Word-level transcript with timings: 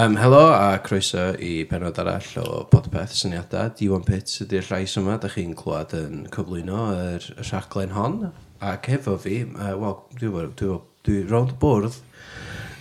Um, 0.00 0.16
helo 0.16 0.46
a 0.48 0.78
croeso 0.80 1.34
i 1.36 1.66
penod 1.68 1.98
arall 2.00 2.28
o 2.40 2.62
Podpeth 2.72 3.12
Syniadau. 3.18 3.68
Diwan 3.76 4.04
Pits 4.06 4.38
ydy'r 4.40 4.64
llais 4.64 4.94
yma, 4.96 5.18
da 5.20 5.28
chi'n 5.28 5.50
clywed 5.58 5.90
yn 5.98 6.22
cyflwyno 6.32 6.84
yr, 6.96 7.26
y 7.34 7.44
rhaglen 7.44 7.90
hon. 7.92 8.14
Ac 8.64 8.86
hefo 8.88 9.18
fi, 9.20 9.42
uh, 9.44 9.74
wel, 9.76 9.98
dwi, 10.14 10.30
dwi, 10.30 10.44
dwi, 10.56 10.76
dwi 11.04 11.16
rownd 11.28 11.52
bwrdd 11.60 11.98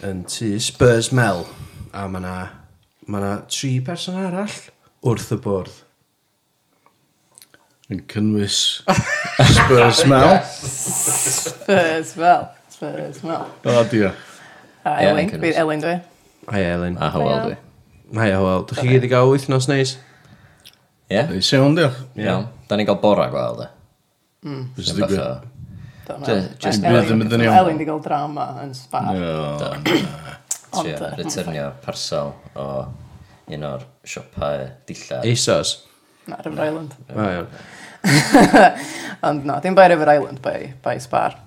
yn 0.07 0.21
tu 0.31 0.53
Spurs 0.63 1.09
Mel. 1.11 1.43
A 1.91 2.05
mae 2.07 2.21
yna 2.21 2.35
ma 3.11 3.23
na 3.25 3.31
tri 3.51 3.73
person 3.83 4.15
arall 4.21 4.55
wrth 5.03 5.33
y 5.35 5.39
bwrdd. 5.43 5.81
Yn 7.91 8.05
cynnwys 8.13 8.61
Spurs 9.57 10.05
Mel. 10.07 10.37
Spurs 10.53 12.15
Mel. 12.21 12.47
Spurs 12.77 13.19
Mel. 13.27 13.51
O, 13.65 13.83
dia. 13.91 14.13
A 14.87 14.95
Elen, 15.09 15.35
bydd 15.43 15.59
Elin 15.65 15.83
dwi. 15.83 15.97
Hi 16.49 16.63
Elin. 16.65 16.97
A 16.97 17.11
Hywel 17.13 17.41
dwi. 17.45 17.57
Hi 18.17 18.29
Hywel. 18.33 18.63
Dych 18.69 18.79
chi 18.81 18.93
gyd 18.95 19.03
i 19.05 19.09
gael 19.11 19.29
wythnos 19.29 19.67
neis? 19.69 19.91
Ie? 21.11 21.21
Dwi'n 21.29 21.45
siwn, 21.45 21.75
diolch. 21.77 21.99
Iawn. 22.17 22.47
Da 22.69 22.77
ni'n 22.79 22.87
cael 22.89 22.97
bora 23.03 23.27
gwael, 23.29 23.59
di. 23.59 23.67
Just 24.79 24.97
a 24.97 25.09
bit. 25.09 26.57
Just 26.63 26.85
rhythm 26.85 27.21
ydyn 27.25 27.45
iawn. 27.45 27.59
Elin 27.59 27.77
di 27.81 27.85
gael 27.85 28.01
drama 28.01 28.47
yn 28.63 28.73
spa. 28.77 29.03
Ond... 29.13 30.89
Uh, 30.89 31.05
returnio 31.17 31.69
parsel 31.85 32.33
o 32.61 32.65
un 33.49 33.69
o'r 33.69 33.85
siopau 34.05 34.65
dillad. 34.89 35.25
Eisos. 35.29 35.75
Na, 36.29 36.41
River 36.45 36.65
Island. 36.65 36.97
O, 37.13 37.29
iawn. 37.29 37.47
Ond 39.29 39.45
na, 39.45 39.59
dim 39.61 39.77
bai 39.77 39.89
River 39.93 40.15
Island, 40.17 40.41
bai, 40.41 40.73
bai 40.81 40.97
Spar. 41.03 41.37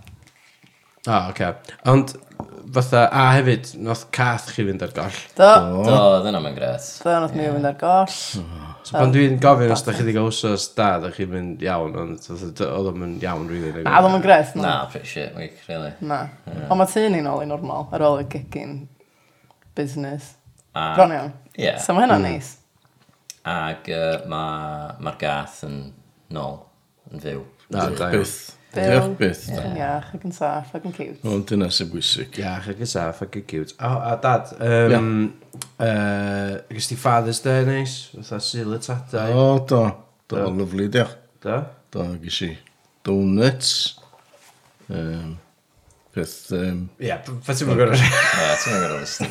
O, 1.08 1.18
oce. 1.32 1.54
Ond 1.90 2.14
fatha, 2.72 3.06
a 3.12 3.24
hefyd, 3.36 3.72
nath 3.84 4.04
cath 4.14 4.50
chi 4.54 4.64
fynd 4.66 4.82
ar 4.84 4.92
goll. 4.96 5.18
Do. 5.38 5.50
Do, 5.86 5.98
dyna 6.24 6.40
mae'n 6.42 6.56
gret. 6.56 6.86
Do, 7.02 7.12
nath 7.24 7.34
mi 7.36 7.48
fynd 7.48 7.68
ar 7.68 7.76
goll. 7.80 8.14
So 8.82 8.96
pan 8.96 9.12
dwi'n 9.14 9.36
gofyn 9.42 9.72
os 9.74 9.84
da 9.86 9.94
chi 9.94 10.02
wedi 10.02 10.14
gael 10.16 10.30
wsos 10.30 10.64
da, 10.76 10.88
da 11.02 11.10
chi'n 11.14 11.30
mynd 11.30 11.62
iawn, 11.66 11.94
ond 12.02 12.30
oedd 12.32 12.62
o'n 12.90 12.98
mynd 12.98 13.26
iawn, 13.26 13.44
rili. 13.50 13.70
Na, 13.84 13.98
oedd 13.98 14.08
o'n 14.08 14.16
mynd 14.16 14.26
gret. 14.26 14.56
Na, 14.58 14.72
pretty 14.90 15.10
shit 15.10 15.36
week, 15.38 15.60
really. 15.68 15.92
Na. 16.00 16.24
Ond 16.66 16.80
mae 16.80 16.90
tyn 16.90 17.14
ni'n 17.14 17.28
ôl 17.30 17.44
i 17.44 17.50
normal, 17.50 17.86
ar 17.94 18.06
ôl 18.08 18.22
y 18.24 18.26
gigin 18.32 18.80
busnes. 19.78 20.32
Bron 20.72 21.14
iawn. 21.14 21.36
Ie. 21.58 21.76
So 21.84 21.94
mae 21.94 22.06
hynna'n 22.06 22.24
mm. 22.24 22.32
neis. 22.32 22.56
Ac 23.52 23.92
mae'r 24.32 25.20
gath 25.20 25.62
yn 25.68 25.78
nôl, 26.34 26.58
yn 27.12 27.22
fyw. 27.22 27.46
Na, 27.72 27.86
da. 27.96 28.10
Byw. 28.72 29.12
byth. 29.18 29.44
Yn 29.52 29.76
iach 29.76 30.10
ac 30.16 30.24
yn 30.24 30.34
saff 30.36 30.72
ac 30.76 30.86
yn 30.88 30.94
cute. 30.96 31.20
Ond 31.28 31.44
dyna 31.50 31.68
sy'n 31.72 31.90
bwysig. 31.92 32.38
Iach 32.40 32.70
ac 32.72 32.82
yn 32.82 32.90
saff 32.90 33.22
ac 33.26 33.38
yn 33.40 33.46
cute. 33.50 33.76
O, 33.76 33.92
a 34.08 34.14
dad, 34.22 34.52
um, 34.58 35.20
yeah. 35.52 35.86
uh, 35.86 36.56
gys 36.72 36.88
ti 36.88 36.98
Father's 37.00 37.42
Day 37.44 37.66
neis? 37.68 37.96
Fytha 38.14 38.40
syl 38.42 38.76
y 38.76 38.80
tadau. 38.86 39.36
O, 39.36 39.46
do. 39.68 39.82
Do, 40.26 40.40
do. 40.40 40.50
lyflu, 40.62 40.88
diolch. 40.92 41.16
Do? 41.44 41.58
Do, 41.92 42.08
gys 42.22 42.42
i 42.48 42.52
donuts. 43.04 43.72
Um, 44.88 45.36
Peth... 46.12 46.52
Um... 46.52 46.80
Ie, 47.00 47.14
fe 47.46 47.54
ti'n 47.56 47.70
gwybod 47.70 47.78
gorau... 47.80 47.96
Ie, 47.96 48.48
ti'n 48.60 48.74
gwybod 48.74 48.82
gorau 48.84 49.04
ystyr. 49.06 49.30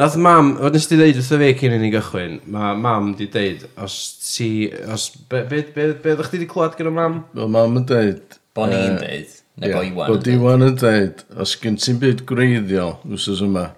Nath 0.00 0.16
mam, 0.18 0.56
fod 0.58 0.74
nes 0.74 0.88
ti 0.90 0.98
ddeud 0.98 1.20
wrtho 1.20 1.38
fe 1.38 1.50
cyn 1.60 1.76
i 1.76 1.78
ni 1.78 1.90
gychwyn, 1.92 2.40
mae 2.50 2.72
mam 2.82 3.12
di 3.18 3.28
deud, 3.30 3.62
os 3.78 3.94
ti... 4.26 4.48
Os, 4.90 5.04
be, 5.30 5.44
be, 5.46 5.62
be, 5.76 5.84
be 6.02 6.16
ddech 6.18 6.32
chi 6.32 6.40
di 6.42 6.48
clywed 6.50 6.74
gyda 6.80 6.90
mam? 6.98 7.20
Wel, 7.36 7.52
mam 7.54 7.78
yn 7.78 7.86
deud... 7.92 8.34
Bo 8.58 8.66
ni'n 8.68 8.98
deud, 8.98 9.30
neu 9.62 9.70
bo 9.76 9.84
Iwan. 9.86 10.10
Bo 10.10 10.34
Iwan 10.34 10.66
yn 10.66 10.74
deud, 10.82 11.22
os 11.40 11.54
gen 11.62 11.78
ti'n 11.78 12.02
byd 12.02 12.26
gwreiddiol 12.28 12.98
wrthos 13.06 13.40
yma, 13.46 13.68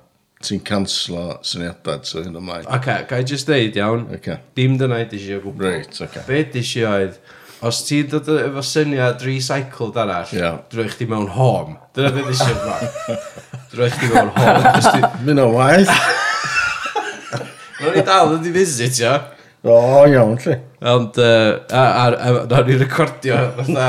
ti'n 0.45 0.65
canslo 0.65 1.37
syniadau 1.45 2.01
so 2.09 2.25
hyn 2.25 2.41
ymlaen. 2.41 2.65
Oce, 2.65 2.81
okay, 2.81 3.05
ga 3.13 3.21
i 3.21 3.29
just 3.29 3.49
deud 3.53 3.77
iawn. 3.77 4.09
Okay. 4.17 4.41
Dim 4.57 4.81
dyna 4.81 5.05
i 5.05 5.07
ddysio 5.13 5.39
gwbl. 5.45 5.69
Reit, 5.69 5.93
oce. 5.93 6.09
Okay. 6.09 6.25
Be 6.33 6.43
ddysio 6.49 6.89
oedd, 6.91 7.21
Os 7.65 7.79
ti'n 7.87 8.11
dod 8.13 8.27
efo 8.29 8.61
syniad 8.67 9.23
recycled 9.25 9.97
arall, 9.97 10.33
yeah. 10.37 10.59
drwy 10.69 10.85
chdi 10.93 11.07
mewn 11.09 11.31
home. 11.33 11.79
Dyna 11.97 12.11
beth 12.13 12.27
eisiau 12.35 12.59
rhan. 12.61 13.23
Drwy 13.71 13.87
chdi 13.95 14.11
mewn 14.13 14.33
home. 14.35 15.13
Mynd 15.25 15.41
o 15.41 15.47
waith. 15.55 15.93
Ro'n 17.79 17.97
i 18.01 18.03
dal 18.05 18.35
yn 18.35 18.43
di 18.45 18.53
visit, 18.53 19.01
ia. 19.01 19.15
O, 19.65 19.79
iawn, 20.11 20.37
lle. 20.45 20.59
Ond, 20.93 21.17
uh, 21.25 21.55
a, 21.73 22.61
i 22.69 22.77
recordio, 22.83 23.39
fatha, 23.57 23.87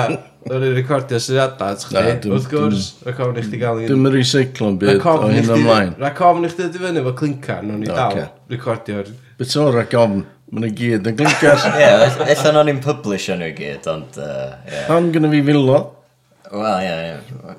ro'n 0.47 0.67
i 0.69 0.71
recordio 0.77 1.19
syniadau, 1.25 1.75
chdi, 1.83 2.31
wrth 2.31 2.47
gwrs, 2.53 2.87
rhaid 3.03 3.19
cofn 3.19 3.41
i 3.41 3.43
chdi 3.43 3.59
gael... 3.59 3.81
un... 3.81 3.89
Dwi'n 3.91 4.05
mynd 4.05 4.15
recyclo'n 4.15 4.79
byd 4.85 5.03
o 5.03 5.17
hyn 5.25 5.51
ymlaen. 5.57 5.91
Rhaid 5.99 6.15
cofn 6.21 6.47
i 6.47 6.53
chdi 6.53 6.69
dyfynu 6.77 7.03
efo 7.03 7.15
clincan, 7.19 7.75
ro'n 7.75 7.83
i 7.83 7.91
dal 7.91 8.23
recordio'r... 8.55 9.11
Beth 9.35 9.57
o'r 9.59 9.75
ra 9.81 9.83
gofn? 9.91 10.23
Mae 10.53 10.61
nhw 10.61 10.71
gyd 10.77 11.07
yn 11.09 11.17
glingas. 11.17 11.65
Ie, 11.71 11.81
yeah, 11.81 12.19
eitha 12.27 12.51
nhw'n 12.53 12.69
i'n 12.75 12.81
publish 12.83 13.31
nhw 13.33 13.49
gyd, 13.57 13.87
ond... 13.91 14.19
Uh, 14.21 14.53
yeah. 14.69 14.91
Am 14.93 15.09
gynnu 15.13 15.31
fi 15.33 15.41
filo. 15.47 15.79
Wel, 16.51 16.85
ie, 16.85 16.91
yeah, 16.91 17.57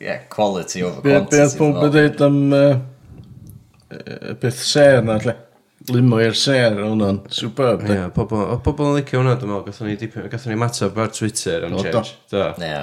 ie. 0.00 0.16
Quality 0.32 0.82
over 0.82 1.04
quantity. 1.04 1.38
Beth 1.38 1.56
pob 1.60 1.80
yn 1.86 1.94
dweud 1.94 2.24
am... 2.26 2.40
Uh, 2.58 4.34
beth 4.42 4.58
ser 4.66 4.98
na, 5.06 5.20
lle. 5.22 5.36
Limo 5.92 6.18
i'r 6.24 6.34
ser, 6.38 6.74
hwnna'n 6.80 7.22
superb. 7.32 7.86
Ie, 7.86 8.00
yeah, 8.00 8.10
pobl 8.14 8.86
yn 8.88 8.98
licio 8.98 9.20
hwnna, 9.20 9.38
dwi'n 9.38 9.52
meddwl. 9.52 9.64
Gatho 9.68 9.86
ni, 9.86 10.28
gatho 10.32 10.50
ni 10.50 10.58
mateb 10.58 11.00
ar 11.04 11.10
Twitter 11.14 11.68
am 11.68 11.78
change. 11.78 12.14
Do. 12.32 12.46
Ie. 12.64 12.78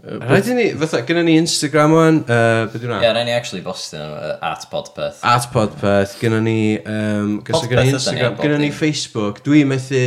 Rhaid 0.00 0.46
i 0.48 0.54
ni, 0.56 0.64
fatha, 0.80 1.02
gyda 1.04 1.22
ni 1.26 1.34
Instagram 1.36 1.92
o'n, 1.92 2.18
uh, 2.24 2.62
beth 2.72 2.84
yw'n 2.86 2.94
Ie, 2.96 3.08
rhaid 3.12 3.26
ni 3.28 3.34
actually 3.36 3.60
bostio 3.64 4.00
nhw, 4.00 4.14
uh, 4.16 4.46
at 4.48 4.64
Podpeth. 4.72 5.18
At 5.28 5.48
Podpeth, 5.52 6.14
gyda 6.22 6.38
ni, 6.40 6.60
um, 6.80 7.34
gyda 7.44 7.58
Podpeth 7.58 7.68
ni 7.68 7.76
ydan 7.76 7.84
ni 7.84 7.92
ar 7.92 7.98
Instagram, 7.98 8.38
bob 8.38 8.46
gyda 8.46 8.60
ni 8.62 8.70
dim. 8.70 8.76
Facebook, 8.78 9.42
dwi'n 9.44 9.68
methu, 9.68 10.00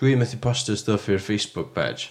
dwi'n 0.00 0.20
methu 0.20 0.40
postio 0.44 0.76
stuff 0.76 1.08
i'r 1.08 1.22
Facebook 1.24 1.72
page. 1.76 2.10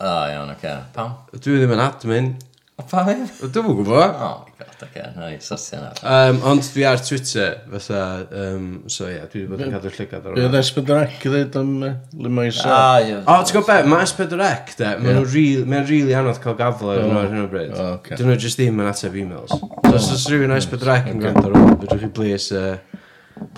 O, 0.00 0.14
iawn, 0.32 0.54
oce. 0.54 0.72
Pam? 0.96 1.12
Dwi 1.36 1.60
ddim 1.60 1.76
yn 1.76 1.84
admin, 1.84 2.32
A 2.82 2.84
pa 2.90 3.02
un? 3.06 3.20
Dwi'n 3.38 3.66
mwyn 3.66 3.76
gwybod. 3.78 4.14
Oh 4.16 4.38
my 4.42 4.52
god, 4.58 4.80
oce, 4.82 5.02
na 5.14 5.26
i 5.30 5.36
sortio 5.44 5.78
yna. 5.78 5.90
Um, 6.02 6.38
ond 6.50 6.64
dwi 6.74 6.86
ar 6.88 7.02
Twitter, 7.04 7.60
fatha, 7.70 8.00
um, 8.40 8.64
so 8.90 9.06
ie, 9.06 9.12
yeah, 9.14 9.28
dwi 9.30 9.42
wedi 9.42 9.50
bod 9.52 9.62
yn 9.62 9.74
cadw'r 9.76 9.94
llygad 9.98 10.26
ar 10.26 10.34
hwnna. 10.34 10.48
Ie, 10.48 10.62
S4C 10.66 11.20
ddweud 11.22 11.58
am 11.60 11.70
limo 12.26 12.46
i 12.48 12.50
sa. 12.56 12.72
Ah, 12.74 12.96
ie. 13.04 13.20
O, 13.20 13.36
ti'n 13.46 13.58
gwybod 13.58 13.70
be, 13.70 13.92
mae 13.92 14.08
S4C, 14.08 14.74
de, 14.80 14.90
mae'n 15.04 15.20
rili, 15.28 15.62
mae'n 15.70 15.86
rili 15.92 16.18
anodd 16.18 16.42
cael 16.42 16.58
gafle 16.58 16.96
ar 16.96 17.04
hwnna 17.04 17.20
ar 17.20 17.30
oh. 17.30 17.36
hyn 17.36 17.44
o 17.44 17.46
bryd. 17.54 17.72
Oh, 17.76 17.94
Dyn 18.10 18.32
nhw 18.32 18.38
jyst 18.42 18.58
ddim 18.58 18.82
yn 18.82 18.90
ateb 18.90 19.20
e-mails. 19.22 19.54
So, 19.54 19.70
Os 19.92 20.10
oes 20.16 20.26
rhywun 20.32 20.56
S4C 20.58 20.98
yn 21.12 21.22
gwrando 21.22 21.46
ar 21.46 21.56
hwnna, 21.60 21.78
fydwch 21.84 22.02
chi 22.02 22.12
please, 22.18 22.66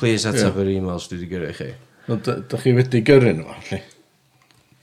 please 0.03 0.29
ateb 0.29 0.61
yr 0.61 0.75
e-mails 0.77 1.09
dwi 1.09 1.23
wedi 1.23 1.33
gyrru 1.33 1.57
chi. 1.63 1.73
Dych 2.13 2.61
chi 2.67 2.77
wedi 2.77 3.05
gyrru 3.09 3.39
nhw, 3.41 3.49
allai? 3.57 3.85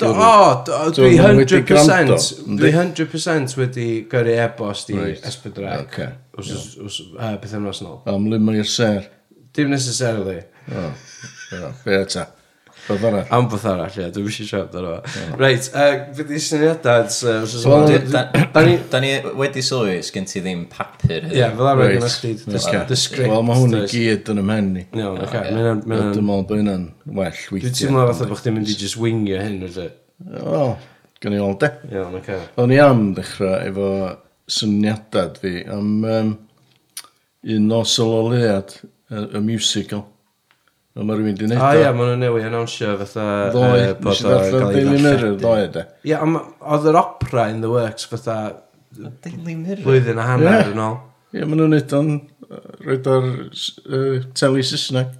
O, 0.07 0.11
oh, 0.11 0.89
dwi 0.95 1.13
100% 1.19 2.43
dwi 2.59 2.73
100% 2.73 3.57
wedi 3.59 3.87
gyrru 4.11 4.35
e-bost 4.43 4.91
i 4.93 4.97
right. 4.97 5.25
S4C 5.29 5.71
okay. 5.83 6.11
os, 6.37 6.51
os, 6.81 6.99
uh, 7.15 7.35
beth 7.41 7.55
yn 7.57 7.69
ôl. 7.69 7.97
Am 8.09 8.29
lim 8.31 8.53
i'r 8.55 8.67
ser. 8.67 9.09
Dim 9.55 9.73
necessarily. 9.73 10.39
O, 10.71 10.85
oh. 10.89 11.73
fair 11.83 12.07
ta. 12.09 12.29
Rhywbeth 12.91 13.07
arall. 13.09 13.25
Am 13.37 13.47
beth 13.49 13.65
arall, 13.71 13.95
ie. 13.97 14.07
Dwi'n 14.13 14.27
eisiau 14.29 14.47
siarad 14.49 14.75
ar 14.77 14.85
o. 14.89 14.93
Reit, 15.39 15.69
fydd 16.17 16.33
i 16.35 16.41
syniadau... 16.43 17.07
Da 18.91 19.01
ni 19.01 19.11
wedi 19.39 19.63
sylwi, 19.65 19.97
sgyn 20.05 20.27
ti 20.29 20.43
ddim 20.43 20.65
papur. 20.71 21.27
Ie, 21.31 21.45
fel 21.57 21.69
arfer 21.71 21.95
gyda 21.95 22.51
yn 22.51 22.59
ysgryd. 22.95 23.31
Wel, 23.31 23.45
mae 23.47 23.59
hwn 23.61 23.77
i 23.79 23.81
gyd 23.91 24.31
yn 24.33 24.43
ymhen 24.43 24.69
ni. 24.75 24.85
Iawn, 24.99 25.19
oce. 25.25 25.43
Dwi'n 25.47 25.83
meddwl 25.89 26.45
bod 26.49 26.59
hynna'n 26.59 26.85
well 27.07 27.31
weithiau. 27.31 27.65
Dwi'n 27.65 27.77
teimlo 27.79 28.05
fatha 28.11 28.29
bod 28.29 28.41
chdi'n 28.43 28.57
mynd 28.59 28.69
i 28.71 28.77
just 28.77 28.99
wingio 29.01 29.41
hyn, 29.41 29.57
felly. 29.65 29.89
O, 30.43 30.63
gan 31.23 31.35
i 31.37 31.41
ôl, 31.41 31.57
de. 31.61 31.69
Iawn, 31.95 32.19
oce. 32.21 32.39
O'n 32.61 32.75
i 32.75 32.79
am 32.83 33.11
ddechrau 33.17 33.55
efo 33.71 33.91
syniadad 34.51 35.39
fi 35.41 35.53
am 35.71 35.91
un 36.05 37.67
nos 37.67 37.95
o 38.03 38.05
lolead, 38.09 38.75
y 39.11 39.39
musical. 39.43 40.05
Ond 40.91 41.07
mae 41.07 41.15
rhywun 41.15 41.29
wedi 41.31 41.45
gwneud 41.45 41.61
ah, 41.61 41.69
o. 41.69 41.71
A 41.71 41.79
ia, 41.79 41.91
maen 41.95 42.09
nhw'n 42.11 42.25
newid 42.25 42.47
announsio 42.49 42.97
fatha... 42.99 43.27
Ddoe, 43.53 43.85
nes 44.03 44.19
i 44.19 44.25
ddarllen 44.27 44.73
Daily 44.75 44.97
Mirror, 45.05 45.37
ddoe 45.39 45.69
de. 45.71 45.85
Ia, 46.09 46.19
ond 46.25 46.41
oedd 46.59 46.89
yr 46.91 46.99
opera 46.99 47.45
in 47.53 47.63
the 47.63 47.71
works 47.71 48.09
fatha... 48.11 48.35
Daily 49.23 49.55
Mirror? 49.55 49.85
Blwyddyn 49.85 50.19
a 50.19 50.27
hanner 50.27 50.73
yn 50.73 50.83
ôl. 50.83 50.97
Ia, 51.31 51.47
maen 51.47 51.63
nhw'n 51.63 51.71
neud 51.77 51.95
o'n 51.95 52.11
rhaid 52.83 53.07
o'r 53.07 53.29
teli 54.35 54.63
Saesneg. 54.67 55.13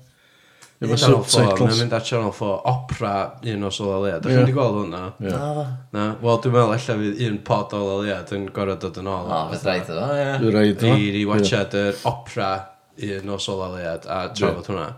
Efo 0.81 0.97
subtitles. 0.97 1.61
Mae'n 1.61 1.77
mynd 1.77 1.93
ar 1.93 2.03
Channel 2.03 2.33
4, 2.33 2.55
opera 2.71 3.13
un 3.53 3.67
o 3.67 3.69
sol 3.71 3.91
aliad. 3.99 4.23
Ydych 4.25 4.33
chi'n 4.33 4.41
wedi 4.41 4.55
gweld 4.55 4.79
hwnna? 4.79 5.01
Na. 5.21 5.65
Na, 5.93 6.05
wel 6.23 6.39
dwi'n 6.41 6.55
meddwl 6.55 6.73
allan 6.73 7.03
fydd 7.05 7.21
un 7.27 7.37
pod 7.47 7.75
ol 7.77 7.91
aliad 7.99 8.33
yn 8.33 8.47
gorau 8.55 8.79
dod 8.81 8.97
yn 8.97 9.07
ôl. 9.11 9.29
O, 9.29 9.43
fydd 9.53 9.67
rhaid 9.69 9.93
o, 9.93 9.99
ia. 10.17 10.33
Fydd 10.41 10.57
rhaid 10.57 10.85
o. 10.89 10.95
I 10.97 11.23
watchad 11.29 11.77
yr 11.77 12.01
opera 12.09 12.49
un 13.11 13.31
o 13.31 13.37
sol 13.45 13.61
aliad 13.67 14.09
a 14.09 14.23
trafod 14.33 14.71
hwnna. 14.73 14.89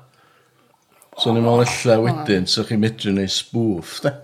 So 1.21 1.33
ni'n 1.33 1.45
meddwl 1.45 1.65
illa 1.65 1.98
oh. 2.00 2.06
wedyn, 2.07 2.48
so 2.50 2.65
chi'n 2.68 2.81
medru 2.81 3.13
neu 3.13 3.30
spoof, 3.30 4.00
da? 4.06 4.15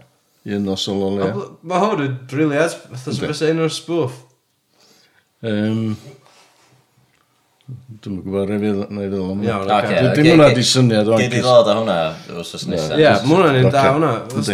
Un 0.49 0.71
o 0.71 0.77
sol 0.79 1.03
o 1.05 1.09
leo. 1.17 1.43
Mae 1.67 1.83
hwn 1.83 2.05
yn 2.05 2.15
briliant, 2.31 2.77
fatha 2.89 3.13
sy'n 3.13 3.53
un 3.53 3.65
o'r 3.67 3.75
spoof. 3.75 4.15
Um, 5.45 5.93
Dwi'n 7.99 8.21
gwybod 8.23 8.47
rhaid 8.47 8.61
fydd 8.63 8.91
neu 8.95 9.03
fydd 9.03 9.15
o'n 9.19 9.39
mynd. 9.41 10.13
Dim 10.15 10.27
hwnna 10.31 10.45
di 10.55 10.63
syniad 10.65 11.09
o'n 11.11 11.19
gys. 11.19 11.27
Gyd 11.29 11.35
i 11.37 11.41
ddod 11.43 11.67
o 11.69 11.73
hwnna 11.79 11.97
wrth 12.31 12.65
nesaf. 12.71 12.95
Ie, 12.97 13.09
mae 13.11 13.33
hwnna'n 13.33 13.57
un 13.59 13.73
da 13.75 13.83
hwnna. 13.89 14.11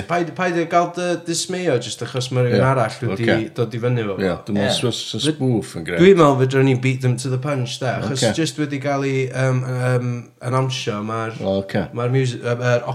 Paid 0.09 0.59
i 0.59 0.65
gael 0.71 0.89
dy 0.97 1.07
dismeio 1.27 1.75
jyst 1.79 2.03
achos 2.03 2.27
mae 2.35 2.47
rhywun 2.47 2.65
arall 2.67 2.97
wedi 3.11 3.37
dod 3.55 3.75
i 3.77 3.81
fyny 3.85 4.05
fo. 4.09 4.15
Ie, 4.19 4.31
dwi'n 4.47 4.59
meddwl 4.59 4.95
sy'n 4.99 5.21
y 5.21 5.23
spoof 5.29 5.75
yn 5.79 5.87
greu. 5.87 5.99
Dwi'n 6.01 6.17
meddwl 6.19 6.39
fydra 6.41 6.63
ni 6.67 6.75
beat 6.87 7.03
them 7.05 7.15
to 7.21 7.31
the 7.31 7.39
punch 7.41 7.77
da. 7.83 7.97
Achos 8.01 8.25
jyst 8.39 8.59
wedi 8.59 8.81
cael 8.83 9.05
ei 9.07 9.27
announcio 9.35 10.99
mae'r 11.05 11.37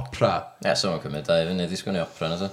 opera. 0.00 0.34
Ie, 0.66 0.75
someone 0.75 1.00
cymryd 1.06 1.31
da 1.31 1.40
i 1.40 1.49
fyny, 1.49 1.70
disgwyl 1.70 1.96
ni 1.96 2.05
opera 2.05 2.34
na 2.34 2.50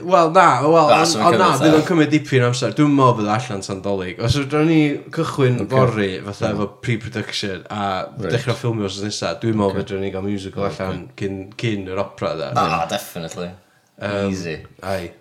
Wel, 0.00 0.30
na, 0.32 0.46
wel, 0.64 0.88
Na, 0.90 1.04
so 1.04 1.20
mae'n 1.20 1.34
ond 1.36 1.38
na, 1.42 1.48
cymryd 1.52 1.62
fydd 1.62 1.76
o'n 1.78 1.86
cymryd 1.88 2.10
dipyn 2.14 2.44
o 2.44 2.50
amser. 2.50 2.74
Dwi'n 2.78 2.92
meddwl 2.96 3.16
bydd 3.20 3.28
o 3.30 3.32
allan 3.36 3.64
tan 3.66 3.80
dolyg. 3.84 4.20
Os 4.24 4.36
ydyn 4.40 4.68
ni 4.70 4.80
cychwyn 5.14 5.58
Ocê. 5.64 5.68
fory, 5.72 6.10
fatha 6.26 6.48
mm. 6.48 6.58
efo 6.58 6.68
pre-production, 6.84 7.64
a 7.70 7.80
Reit. 8.18 8.28
dechrau 8.36 8.56
ffilmio 8.58 8.88
os 8.90 9.00
nesaf, 9.04 9.40
dwi'n 9.42 9.58
meddwl 9.60 9.82
okay. 9.84 10.00
ni 10.02 10.12
gael 10.14 10.26
musical 10.26 10.68
allan 10.68 11.02
cyn, 11.18 11.40
cyn 11.60 11.88
yr 11.92 12.00
opera, 12.04 12.34
da. 12.40 12.52
Ah, 12.56 12.86
definitely. 12.90 13.50
Easy. 14.28 14.58
Ai. 14.82 15.12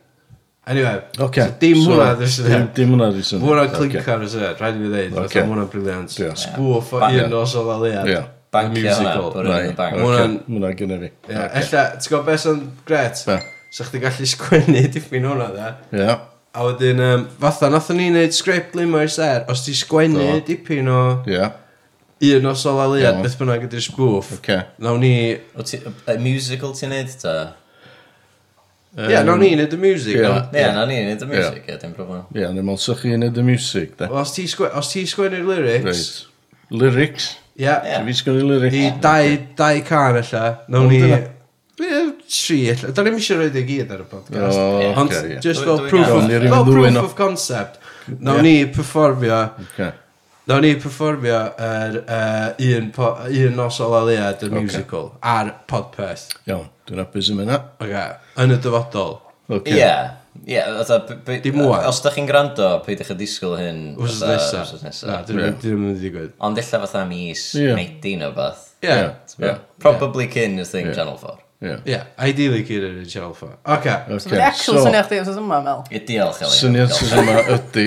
Anyway, 0.71 1.01
Oce. 1.19 1.41
so 1.41 1.55
dim 1.59 1.79
so, 1.81 1.89
hwnna, 1.95 2.11
dwi'n 2.19 2.21
Dim, 2.21 2.33
sydd. 2.35 2.67
dim 2.77 2.91
hwnna 2.93 3.07
di 3.15 3.23
syniad. 3.25 3.47
Fwna 3.47 3.63
clic 3.73 4.07
ar 4.13 4.21
y 4.21 4.29
sydd, 4.29 4.51
rhaid 4.61 4.77
i 4.77 4.83
fi 4.83 4.91
ddeud, 4.93 5.15
Ocê. 5.17 5.23
fatha 5.33 5.47
hwnna'n 5.49 5.71
briliant. 5.73 6.13
Ie. 6.21 6.29
Spoof 6.37 6.91
o 6.93 7.01
Banger. 7.01 7.25
un 7.25 7.33
os 7.39 7.55
o 7.57 7.63
Ie. 7.63 7.69
laliad. 7.71 8.11
Bancio 8.51 8.93
hwnna, 8.99 9.15
put 9.31 9.45
it 9.47 9.51
in 9.57 9.67
the 9.71 9.73
bank. 9.79 9.95
Ma' 9.97 10.05
hwnna'n- 10.05 10.37
Mwna 10.51 10.71
gynnu 10.77 10.99
fi. 11.01 11.09
Ella, 11.33 11.83
ti'n 11.97 12.11
gwybod 12.11 12.25
beth 12.29 12.43
sy'n 12.45 12.61
gret? 12.85 13.23
Be? 13.25 13.39
So 13.71 13.85
chdi 13.87 14.01
gallu 14.03 14.27
sgwennu 14.27 14.81
dipyn 14.95 15.23
hwnna 15.29 15.47
da. 15.55 15.69
Ie. 15.95 16.11
A 16.51 16.65
wedyn, 16.67 16.99
um, 16.99 17.21
fatha, 17.39 17.69
nath 17.71 17.87
ni 17.95 18.09
wneud 18.11 18.33
sgript 18.35 18.73
limo 18.75 18.99
i 18.99 19.07
ser, 19.07 19.45
os 19.51 19.61
ti 19.63 19.71
sgwennu 19.79 20.19
Do. 20.19 20.39
dipyn 20.49 20.89
o 20.91 20.99
Ie. 21.31 21.45
un 22.35 22.49
o 22.51 22.53
sol 22.59 22.81
aliad, 22.83 23.13
Iawn. 23.15 23.23
beth 23.23 23.37
bynnag 23.39 23.63
ydy'r 23.69 23.81
spoof. 23.85 24.33
Oce. 24.35 24.57
Nawn 24.83 24.99
ni, 25.01 25.13
O 25.55 25.63
ti, 25.63 25.79
y 25.79 26.17
musical 26.21 26.75
ti'n 26.75 26.91
neud 26.91 27.15
ta? 27.23 27.35
Yym, 28.99 29.23
nawn 29.29 29.39
ni 29.39 29.53
wneud 29.55 29.71
y 29.73 29.79
music. 29.79 30.17
ie. 30.19 30.25
Ie, 30.27 30.59
Ie, 30.59 30.67
na 30.75 30.83
ni, 30.89 30.97
neud 31.07 31.23
y 31.23 31.29
music, 31.31 31.63
ie, 31.71 31.77
dim 31.79 31.93
problem. 31.95 32.25
Ie, 32.35 32.43
ni'n 32.51 32.67
meddwl 32.67 32.83
sych 32.83 33.05
chi'n 33.05 33.23
neud 33.23 33.39
y 33.39 33.45
music, 33.47 33.95
da. 34.01 34.11
Os 34.11 34.35
ti 34.35 34.43
sgwe- 34.51 34.73
os 34.75 34.91
ti 34.91 35.05
sgwennu'r 35.07 35.47
lyrics, 35.47 35.87
Right. 35.87 36.81
Lyrics. 36.81 37.29
ie, 37.55 37.71
Ie. 37.71 38.01
Fi 38.09 38.17
sgwyr 38.19 38.43
lyrics. 38.51 38.75
i 38.75 38.91
dau, 39.07 39.31
dau 39.63 39.79
can 39.87 40.19
allan, 40.19 40.59
nawn 40.67 40.89
ni, 40.91 40.99
dyna- 41.07 41.23
tri, 42.31 42.59
da 42.95 43.03
ni'n 43.05 43.17
eisiau 43.19 43.41
rhoi 43.41 43.49
i 43.51 43.63
gyd 43.67 43.91
ar 43.91 44.03
y 44.03 44.07
podcast. 44.11 44.59
O, 44.59 44.67
oh, 44.67 45.01
Ond 45.01 45.11
okay, 45.11 45.33
yeah. 45.33 45.41
just 45.43 45.65
fel 45.67 45.81
proof, 45.87 46.07
of, 46.07 46.29
fel 46.29 46.69
proof 46.69 47.01
of 47.03 47.17
concept. 47.17 47.81
Naw 48.17 48.39
yeah. 48.39 48.45
ni 48.47 48.55
performio... 48.71 49.41
Okay. 49.67 49.91
Naw 50.49 50.57
ni 50.63 50.71
performio 50.81 51.41
yr 51.61 51.99
uh, 52.01 52.47
un, 52.65 52.87
po, 52.95 53.11
un 53.29 53.59
nos 53.59 53.77
o 53.83 53.89
laliad, 53.91 54.41
y 54.41 54.49
okay. 54.49 54.63
musical, 54.63 55.11
ar 55.21 55.51
podpeth. 55.69 56.31
Iawn, 56.49 56.65
dwi'n 56.89 57.03
apus 57.03 57.29
yn 57.33 57.37
mynd 57.41 57.53
Okay. 57.59 58.07
Yn 58.41 58.55
y 58.55 58.57
dyfodol. 58.63 59.19
Okay. 59.51 59.77
Yeah. 59.77 60.17
Ie, 60.47 60.55
yeah, 60.55 61.37
Dim 61.43 61.59
mwa. 61.59 61.81
Os 61.89 61.99
da 62.01 62.09
chi'n 62.15 62.25
gwrando, 62.29 62.71
peidiwch 62.85 63.11
y 63.13 63.19
disgwyl 63.19 63.57
hyn. 63.59 63.83
Wsos 63.99 64.23
nesa. 64.23 64.63
Wsos 64.63 64.83
nesa. 64.87 65.11
Na, 65.11 65.21
dwi'n 65.27 65.77
mynd 65.77 65.93
i 65.93 65.99
ddigwydd. 65.99 66.33
Ond 66.47 66.59
illa 66.63 66.81
fatha 66.87 67.05
mis, 67.09 67.45
yeah. 67.59 67.75
19 67.77 68.27
o 68.29 68.33
beth. 68.39 68.65
Ie. 68.81 68.97
yeah. 69.43 69.63
Probably 69.83 70.31
cyn 70.31 70.57
y 70.63 70.65
thing 70.65 70.89
yeah. 70.89 70.97
Channel 70.97 71.19
4. 71.19 71.50
Ie, 71.61 71.97
ideally 72.25 72.63
gyd 72.65 72.85
yn 72.87 72.95
un 73.03 73.09
siarad 73.09 73.35
ffa. 73.37 73.51
Oce. 73.75 73.93
So, 74.07 74.31
Oce, 74.31 74.39
actual 74.41 74.79
so, 74.79 74.85
syniad 74.87 75.05
chdi 75.11 75.19
os 75.21 75.35
yma, 75.37 75.59
Mel. 75.65 75.83
I 75.93 75.99
diolch, 76.07 76.39
Eli. 76.41 76.55
syniad 76.57 76.93
sydd 76.97 77.13
yma 77.21 77.35
ydy, 77.57 77.85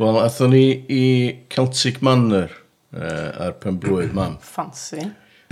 wel, 0.00 0.18
athon 0.24 0.50
ni 0.56 0.64
i 0.90 1.02
Celtic 1.54 2.00
Manor 2.02 2.50
uh, 2.50 3.46
ar 3.46 3.54
pen 3.62 3.78
blwydd, 3.82 4.10
mam. 4.18 4.34
Fancy. 4.42 4.98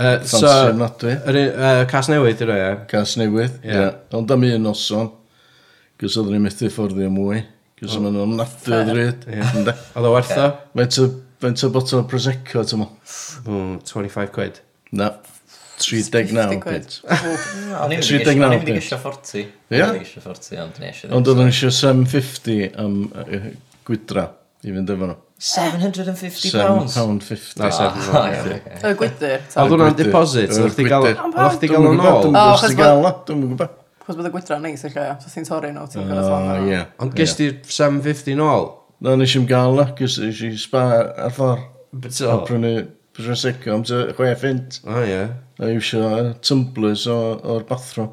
Uh, 0.01 0.17
so, 0.27 0.41
Fancy 0.43 0.75
nadwy. 0.81 1.15
yr 1.31 1.39
un- 1.45 1.55
uh, 1.69 1.79
Cas 1.93 2.11
newydd 2.11 2.43
yna, 2.43 2.57
e, 2.59 2.67
ie. 2.67 2.75
Cas 2.91 3.15
newydd, 3.21 3.57
ie. 3.63 3.69
Ie. 3.69 3.79
Yeah. 3.79 3.95
Ond 4.19 4.35
am 4.35 4.43
un 4.51 4.67
noson, 4.67 5.11
gys 6.01 6.19
oedden 6.19 6.35
ni 6.35 6.43
methu 6.49 6.67
fforddio 6.73 7.07
mwy, 7.15 7.45
gys 7.79 7.95
oedden 7.95 8.17
nhw'n 8.19 8.35
nadwy 8.43 8.75
o 8.75 8.83
ddryd. 8.91 9.27
Ynde? 9.55 9.77
Oedd 9.95 10.09
o 10.11 10.15
werth 10.17 10.35
o? 10.35 10.49
Faint 10.75 10.99
y- 11.05 11.11
faint 11.41 11.63
o 11.63 11.71
botel 11.79 12.03
o 12.03 12.07
Prosecco, 12.11 12.67
ti'n 12.67 12.83
mo? 12.83 12.91
Mm, 13.47 13.77
25 13.87 14.35
quid. 14.35 14.59
Na. 14.99 15.13
39 15.85 16.61
pitch. 16.65 16.99
O'n 17.81 17.95
i'n 17.95 18.43
mynd 18.43 18.69
i 18.71 18.77
gysio 18.77 18.99
40. 19.01 19.41
Ie? 19.41 19.81
O'n 19.81 19.81
i'n 19.81 19.97
mynd 19.97 19.99
i 19.99 20.05
gysio 20.05 20.23
40. 20.27 21.09
Ond 21.17 21.31
oedden 21.33 21.51
eisiau 21.51 21.73
750 21.73 22.71
am 22.81 23.01
gwydra 23.87 24.29
i 24.61 24.73
fynd 24.75 24.93
efo 24.93 25.09
nhw. 25.09 25.19
750 25.41 26.51
pounds? 26.53 26.93
750 26.93 27.55
pounds. 27.57 28.83
Y 28.85 28.91
gwydr? 28.99 29.39
Oedd 29.57 29.71
hwnna'n 29.73 29.95
deposit? 29.97 30.51
Oedd 30.53 30.75
chdi 30.75 30.85
gael 30.91 31.07
o'n 31.09 31.97
ôl? 31.97 32.27
Oh, 32.29 32.51
Oedd 32.51 32.61
chdi 32.61 32.77
gael 32.77 33.01
o? 33.01 33.13
Dwi'n 33.25 33.47
gwybod. 33.47 33.79
Chos 34.05 34.17
bydd 34.17 34.29
y 34.29 34.33
gwydra'n 34.35 34.63
neis 34.65 34.85
eich 34.85 34.95
so 34.97 35.31
ti'n 35.33 35.45
torri 35.49 35.71
nhw, 35.73 35.87
ti'n 35.89 36.05
gwneud 36.05 36.29
ah, 36.29 36.47
o'n 36.59 36.69
ie. 36.69 36.79
Ond 37.01 37.17
ges 37.17 37.33
ti 37.37 37.49
750 37.57 38.37
nôl? 38.37 38.69
Na, 39.01 39.15
nes 39.17 39.33
i'n 39.37 39.47
gael 39.49 39.77
na, 39.77 39.87
ges 39.97 40.19
i 40.21 40.51
spa 40.61 40.83
ar 41.25 41.33
ffordd. 41.33 41.65
Beth 42.03 42.21
o? 42.25 42.37
Prynu, 42.45 42.73
prynu 43.17 43.37
second, 43.37 43.89
chwe 44.17 44.33
ffint. 44.37 44.77
O 44.85 45.01
ie 45.01 45.23
a 45.61 45.69
iwsio 45.69 46.03
tumblers 46.41 47.07
o'r 47.11 47.65
bathro 47.69 48.07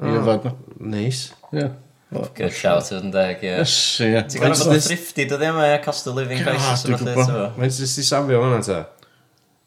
i 0.00 0.14
yfad 0.18 0.48
na. 0.48 0.54
Neis. 0.94 1.26
Ie. 1.54 1.68
Good 2.14 2.54
shout 2.54 2.92
out 2.92 2.92
yn 2.94 3.10
deg, 3.14 3.42
ie. 3.42 3.54
Yes, 3.60 3.76
ie. 4.04 4.18
Ti'n 4.30 4.42
gwybod 4.42 4.60
bod 4.68 4.76
yn 4.76 4.84
thrifty, 4.86 5.26
dod 5.30 5.42
i 5.42 5.50
e, 5.50 5.78
cost 5.84 6.08
of 6.10 6.18
living 6.18 6.42
crisis 6.46 6.84
yn 6.86 6.94
falle, 6.94 7.14
ti'n 7.14 7.24
gwybod? 7.24 7.56
Mae'n 7.58 7.74
sy'n 7.74 8.02
i 8.02 8.06
safio 8.06 8.42
hwnna, 8.42 8.60
ta? 8.66 8.82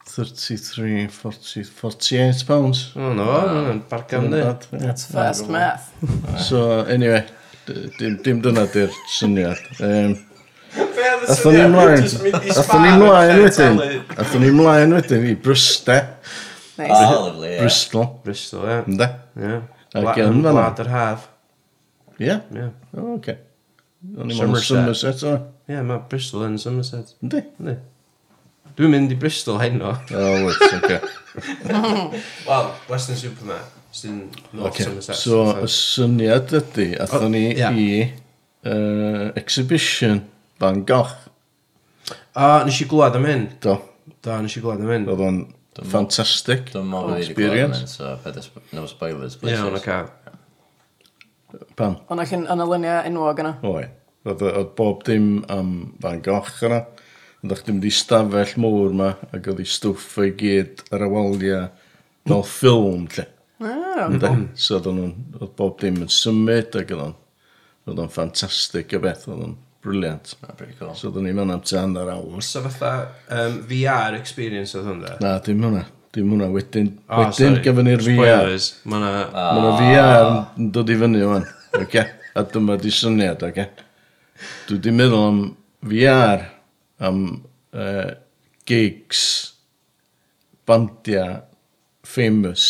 33, 0.07 1.07
40, 1.11 1.63
48 1.63 2.45
pounds. 2.47 2.85
O, 2.95 3.11
no, 3.13 3.27
ah. 3.35 3.57
mae'n 3.67 3.83
di. 3.83 4.29
ni. 4.31 4.85
That's 4.85 5.05
fast 5.11 5.49
math. 5.51 5.91
So, 6.41 6.85
anyway, 6.87 7.25
dim 8.23 8.41
dyna 8.41 8.65
di'r 8.71 8.95
syniad. 9.11 9.61
Athyn 11.27 11.55
ni 11.55 11.65
mlaen, 11.73 12.05
athyn 12.53 12.83
ni 12.83 12.91
mlaen 13.01 13.41
wedyn, 13.43 13.79
athyn 14.15 14.43
ni 14.45 14.51
mlaen 14.55 14.95
wedyn 14.95 15.27
i 15.27 15.35
Bryste. 15.35 15.99
Nice. 16.77 16.91
Oh, 16.93 17.25
lovely, 17.25 17.49
yeah. 17.55 17.61
Bristol. 17.61 18.05
Bristol, 18.23 18.67
ie. 18.69 18.77
Ynda? 18.91 19.09
Ie. 19.37 19.57
Ac 19.97 20.19
yn 20.21 20.29
fan 20.29 20.41
Gwlad 20.45 20.81
yr 20.83 20.89
haf. 20.93 21.27
Ie? 22.21 22.35
Ie. 22.53 22.67
O, 22.93 23.13
oce. 23.15 23.37
Somerset. 24.37 24.67
Somerset, 24.69 25.23
Ie, 25.67 25.79
mae 25.83 26.03
Bristol 26.11 26.45
yn 26.47 26.59
Somerset. 26.61 27.15
Ynddi? 27.25 27.41
Ynddi. 27.57 27.77
Dwi'n 28.77 28.93
mynd 28.93 29.15
i 29.15 29.17
Bristol 29.17 29.57
heno. 29.63 29.95
O, 30.13 30.29
wyt, 30.45 30.61
oce. 30.77 30.99
Wel, 32.47 32.69
Western 32.91 33.19
Superman, 33.19 33.65
sy'n 33.93 34.21
North 34.53 34.75
okay. 34.75 34.85
Somerset. 34.85 35.19
So, 35.19 35.41
y 35.65 35.71
syniad 35.73 36.53
ydy, 36.61 36.91
athon 37.01 37.33
ni 37.33 37.43
oh, 37.49 37.59
yeah. 37.63 37.73
i 37.73 37.89
uh, 38.69 39.33
exhibition 39.39 40.21
Van 40.61 40.83
Gogh. 40.85 41.13
O, 42.37 42.47
nes 42.69 42.81
i 42.81 42.87
glwad 42.89 43.17
am 43.17 43.25
hyn. 43.27 43.47
Do. 43.65 43.79
Do, 44.21 44.37
nes 44.45 44.55
i 44.57 44.63
glwad 44.63 44.81
am 44.85 44.93
hyn. 44.93 45.09
Oedd 45.09 45.25
o'n 45.25 45.41
Fantastic. 45.85 46.71
Dyma 46.73 47.03
fi 47.05 47.13
wedi 47.13 47.35
gweld 47.37 47.75
yn 47.77 47.91
so 47.91 48.15
no 48.73 48.85
spoilers, 48.89 49.37
please. 49.37 49.57
Iawn, 49.57 49.77
oce. 49.77 49.99
Pan? 51.77 51.99
Ond 52.11 52.23
ac 52.23 52.33
yn 52.35 52.47
analynia 52.51 53.01
enwog 53.07 53.41
yna? 53.43 53.53
Oi. 53.67 53.85
Oedd 54.27 54.73
bob 54.75 55.03
dim 55.07 55.43
am 55.53 55.73
Van 56.03 56.21
Gogh 56.25 56.63
yna. 56.67 56.81
Oedd 57.43 57.53
eich 57.53 57.63
dim 57.67 57.79
di 57.83 57.91
stafell 57.93 58.55
mwr 58.59 58.95
ma, 58.97 59.13
ac 59.31 59.47
oedd 59.51 59.61
ei 59.63 59.69
stwff 59.69 60.17
o'i 60.19 60.33
gyd 60.39 60.81
ar 60.95 61.05
y 61.05 61.11
waliau 61.13 61.67
fel 62.27 62.43
ffilm, 62.55 63.05
lle. 63.15 63.27
So 64.59 64.81
oedd 64.81 65.53
bob 65.57 65.77
dim 65.81 66.01
yn 66.03 66.11
symud, 66.11 66.75
ac 66.81 66.91
oedd 66.97 68.01
o'n 68.01 68.11
ffantastig 68.11 68.97
y 68.97 69.01
beth, 69.03 69.29
oedd 69.29 69.45
o'n 69.45 69.55
Briliant. 69.87 70.33
Na, 70.43 70.53
pretty 70.59 70.75
cool. 70.79 70.93
So, 70.99 71.11
dyn 71.15 71.29
ni'n 71.29 71.37
mynd 71.37 71.55
am 71.55 71.63
tan 71.63 71.95
ar 71.99 72.11
awr. 72.17 72.43
So, 72.43 72.63
fatha 72.65 72.91
um, 73.31 73.61
VR 73.69 74.17
experience 74.19 74.75
oedd 74.75 74.89
hwnna? 74.91 75.15
Na, 75.23 75.37
dim 75.45 75.63
hwnna. 75.63 75.85
Dim 76.15 76.33
hwnna. 76.33 76.49
Wedyn, 76.51 76.89
oh, 77.07 77.23
wedyn 77.23 77.59
gyfyn 77.63 77.87
ni'r 77.87 78.03
VR. 78.03 78.17
Spoilers. 78.19 78.69
Mae 78.83 78.99
yna... 78.99 79.11
Oh. 79.27 79.47
Mae 79.47 79.61
yna 79.63 79.73
VR 79.79 80.23
ah. 80.25 80.39
yn 80.59 80.71
dod 80.75 80.91
i 80.91 80.97
fyny 80.99 81.23
o'n. 81.27 81.47
Okay? 81.79 82.07
A 82.37 82.43
dyma 82.51 82.75
di 82.81 82.91
syniad, 82.93 83.43
oce? 83.47 83.53
Okay? 83.53 83.85
Dwi 84.67 84.79
di 84.83 84.93
meddwl 84.93 85.23
am 85.29 85.43
VR, 85.87 86.43
am 87.07 87.21
uh, 87.73 88.11
gigs, 88.67 89.21
bandia, 90.67 91.27
famous, 92.03 92.67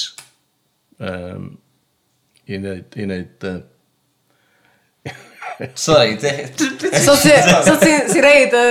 um, 1.00 1.56
i 2.48 2.62
wneud, 2.62 2.94
i 2.96 3.08
wneud 3.08 3.48
uh, 3.50 3.58
Sorry, 5.74 6.18
So 7.02 7.16
ti 7.18 7.32
so 7.66 7.74
ti- 7.82 8.04
ti 8.14 8.20
reid 8.22 8.54
y 8.54 8.66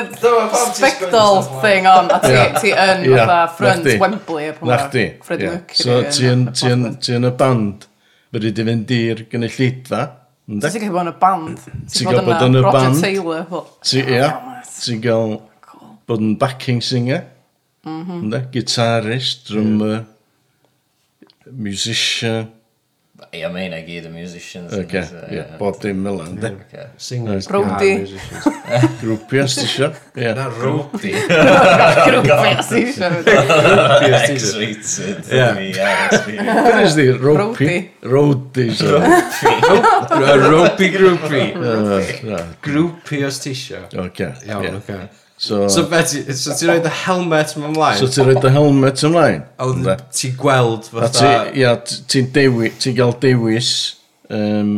spectol 0.77 1.41
thing 1.61 1.87
on, 1.91 2.11
a 2.15 2.21
ti, 2.23 2.31
Ie. 2.31 2.45
ti 2.63 2.71
yn 2.71 3.03
Ie, 3.09 3.17
fatha 3.19 3.41
front 3.59 3.83
na. 3.89 3.97
Wembley 4.05 4.47
a 4.49 4.53
pwy'n 4.55 4.71
Na 4.71 4.77
chdi. 4.85 5.05
Fred 5.27 5.43
Ie. 5.43 5.49
Mercury. 5.51 5.81
So 5.83 5.97
yn- 5.99 6.13
ti 6.15 6.29
yn- 6.31 6.47
ti 6.55 6.71
yn- 6.71 6.97
ti 7.03 7.17
yn 7.19 7.27
y 7.27 7.33
band, 7.43 7.89
fyddi 8.33 8.53
di 8.55 8.67
fynd 8.71 8.95
i'r 9.01 9.25
gynulleidfa, 9.33 10.03
So 10.47 10.69
ti'n 10.71 10.79
cael 10.85 10.93
bod 10.95 11.03
yn 11.03 11.11
y 11.11 11.17
band. 11.25 11.59
Ti'n 11.91 12.07
cael 12.13 12.23
bod 12.31 12.45
yn 12.47 12.57
y 12.61 12.63
band. 12.71 13.01
Taylor. 13.03 13.45
fel, 13.51 13.65
Ti, 13.83 14.03
oh 14.07 14.13
ia, 14.15 14.29
ti'n 14.79 15.01
gael 15.03 15.33
bod 16.07 16.21
yn 16.23 16.37
backing 16.39 16.79
singer, 16.87 17.25
mhm. 17.83 18.21
ynddi? 18.29 18.45
Guitarist, 18.55 19.49
drummer, 19.51 20.05
musician, 21.51 22.47
Ia, 23.33 23.49
mae 23.49 23.65
hynna 23.65 23.79
gyd 23.81 24.05
y 24.05 24.11
musicians. 24.13 24.73
Oce, 24.73 24.83
okay, 24.85 25.03
so, 25.09 25.21
yeah, 25.33 25.57
bob 25.57 25.79
dim 25.81 26.03
mylan, 26.05 26.35
de. 26.41 26.51
Okay. 26.67 26.85
Singers, 27.01 27.49
Rwdi. 27.49 27.93
Grwpio 29.01 29.47
stisio. 29.49 29.89
Na, 30.37 30.47
rwdi. 30.53 31.15
Grwpio 32.05 32.63
stisio. 32.63 33.09
Excited. 34.69 35.25
Beth 36.45 36.83
ys 36.85 36.97
di? 36.99 37.09
Rwdi. 37.17 37.75
Rwdi. 38.05 38.67
Rwdi. 38.85 39.59
Rwdi 40.47 40.91
grwpi. 40.99 41.45
ti 43.09 43.31
stisio. 43.31 43.87
Oce. 44.05 44.35
Iawn, 44.45 44.83
oce. 44.83 45.25
So, 45.47 45.69
so, 45.71 45.85
beti, 45.91 46.25
so 46.35 46.55
ti'n 46.59 46.73
rhoi 46.73 46.81
dy 46.83 46.91
helmet 47.05 47.55
yma 47.55 47.69
ymlaen? 47.71 48.01
So 48.01 48.09
ti'n 48.11 48.27
rhoi 48.27 48.41
dy 48.43 48.51
helmet 48.55 49.05
ymlaen. 49.07 49.45
A 49.61 49.69
wedyn 49.71 50.05
ti'n 50.19 50.35
gweld 50.41 50.89
fatha... 50.91 51.07
A 51.07 51.45
ti, 51.53 51.61
ia, 51.63 51.75
ti'n 52.11 52.31
dewi, 52.35 52.73
ti 52.83 52.95
gael 52.97 53.15
dewis 53.23 53.71
um, 54.29 54.73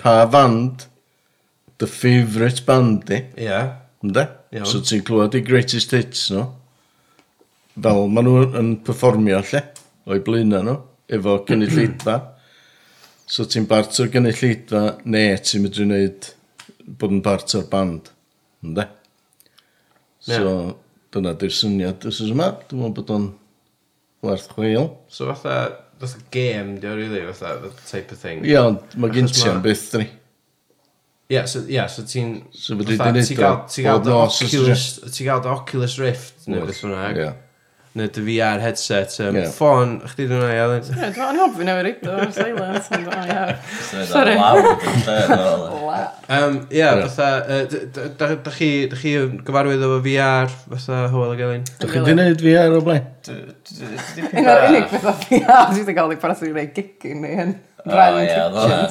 pa 0.00 0.22
band, 0.32 0.86
the 1.78 1.90
favourite 1.90 2.64
band 2.64 3.04
di. 3.10 3.20
Ia. 3.36 3.48
Yeah. 3.50 3.72
Ynda? 4.04 4.28
So 4.68 4.80
ti'n 4.84 5.04
clywed 5.04 5.34
i 5.36 5.42
greatest 5.44 5.92
hits 5.96 6.28
no? 6.32 6.46
Fel 7.74 8.06
maen 8.06 8.28
nhw 8.28 8.42
yn 8.60 8.74
performio 8.86 9.40
lle, 9.50 9.64
o'i 10.06 10.20
blaenau 10.24 10.62
nhw, 10.62 10.76
efo 11.16 11.40
gynulleidfa. 11.48 12.20
so 13.26 13.46
ti'n 13.48 13.66
bart 13.66 13.96
o'r 14.00 14.12
gynulleidfa, 14.12 14.82
ne 15.10 15.24
ti'n 15.42 15.64
medru 15.64 15.88
wneud 15.88 16.28
bod 17.00 17.16
yn 17.16 17.24
bart 17.24 17.56
o'r 17.58 17.66
band. 17.72 18.12
Ynda? 18.64 18.86
So, 20.24 20.56
dyna 21.12 21.34
di'r 21.38 21.52
syniad 21.52 22.04
ys 22.08 22.20
yma. 22.24 22.50
Dwi'n 22.70 22.80
meddwl 22.80 22.96
bod 22.96 23.14
o'n 23.14 23.30
werth 24.24 24.50
chweil. 24.54 24.90
So, 25.12 25.28
fatha, 25.32 25.84
fatha 26.00 26.22
game, 26.34 26.78
di 26.80 26.88
o, 26.88 26.96
really, 26.96 27.24
fatha, 27.30 27.58
the 27.66 27.72
type 27.84 28.12
of 28.14 28.20
thing. 28.20 28.44
Ie, 28.48 28.56
ond 28.60 28.96
mae 28.96 29.12
gen 29.14 29.28
ti 29.28 29.44
am 29.50 29.60
byth, 29.64 29.86
dyn 29.92 30.06
ni. 30.06 30.10
Ie, 31.32 31.40
so, 31.48 31.64
yeah, 31.68 31.88
so 31.92 32.04
ti'n... 32.08 32.38
So, 32.52 32.78
fatha, 32.80 33.12
di 33.12 33.20
wneud 33.20 33.44
o? 33.44 33.54
Ti'n 33.68 33.88
gael 35.28 35.44
dy 35.44 35.52
Oculus 35.52 35.98
Rift, 36.00 36.48
neu 36.48 36.64
beth 36.68 36.82
hwnna, 36.84 37.34
neu 37.94 38.08
dy 38.10 38.22
VR 38.26 38.58
headset, 38.58 39.12
um, 39.22 39.36
yeah. 39.38 39.50
ffôn, 39.54 39.92
chdi 40.10 40.24
dwi'n 40.26 40.48
ei 40.48 40.58
alun. 40.58 40.80
Ie, 40.82 41.10
dwi'n 41.14 41.28
meddwl 41.36 41.52
fi 41.54 41.66
newid 41.68 41.84
reid 41.86 42.08
o'r 42.10 42.32
silence, 42.34 42.88
ond 42.90 43.04
dwi'n 43.06 43.20
meddwl. 43.28 43.52
Sorry. 44.10 44.34
Um, 46.34 46.56
Ie, 46.72 46.80
yeah, 46.80 47.04
fatha, 47.06 47.60
da 48.18 48.54
chi, 48.56 48.70
da 48.90 48.98
chi 48.98 49.12
gyfarwydd 49.46 49.86
o 49.86 50.00
VR, 50.02 50.50
fatha 50.72 51.04
hwyl 51.12 51.36
ag 51.36 51.44
gelyn? 51.44 51.68
Da 51.78 51.90
chi 51.92 52.02
di 52.02 52.16
wneud 52.16 52.42
VR 52.42 52.74
o 52.74 52.82
ble? 52.82 52.98
Un 53.30 54.50
o'r 54.50 54.66
unig 54.72 54.90
beth 54.90 55.06
o 55.06 55.14
VR, 55.20 55.70
dwi'n 55.70 55.94
cael 55.94 56.16
ei 56.16 56.20
parasu'n 56.26 56.58
ei 56.64 56.72
gigin 56.74 57.22
neu 57.22 57.46
yn 57.46 57.54
rhan 57.94 58.26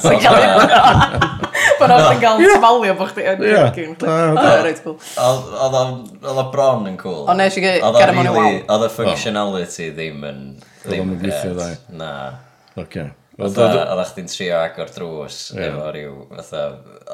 kitchen. 0.00 1.52
Bo' 1.80 1.88
nhw'n 1.90 2.04
chdi'n 2.06 2.22
cael 2.22 2.44
tafalio 2.54 2.94
bod 3.00 3.10
chdi 3.12 3.24
yn 3.32 3.42
Ie. 3.42 3.50
drinking. 3.56 3.96
Da, 4.02 4.14
O, 4.30 4.36
da. 4.38 4.54
reit, 4.66 4.80
cool. 4.84 4.96
Oedd 5.24 5.50
oedd 5.64 5.76
o'n- 5.80 5.98
oedd 6.22 6.40
o 6.44 6.46
bron 6.54 6.88
yn 6.92 6.96
cool. 7.00 7.24
O, 7.28 7.34
nes 7.38 7.58
i 7.58 7.64
ge- 7.64 7.74
Oedd 7.82 7.98
o 8.00 8.06
mewn 8.20 8.30
i 8.30 8.54
Oedd 8.76 8.86
y 8.86 8.92
functionality 9.00 9.90
oh. 9.90 9.98
ddim 9.98 10.24
yn... 10.30 10.40
ddim 10.86 11.12
yn 11.14 11.20
gweithio 11.24 11.52
dda. 11.58 11.68
Na. 12.00 12.10
Oce. 12.80 13.06
Oedd 13.34 13.56
Fatha, 13.56 13.64
oedd- 13.66 13.88
Oedd 13.90 14.00
o'ch 14.04 14.12
di'n 14.14 14.28
trio 14.30 14.58
agor 14.62 14.90
drws 14.94 15.38
Ie. 15.56 15.64
efo 15.66 15.86
rhyw, 15.90 16.12
fatha, 16.38 16.60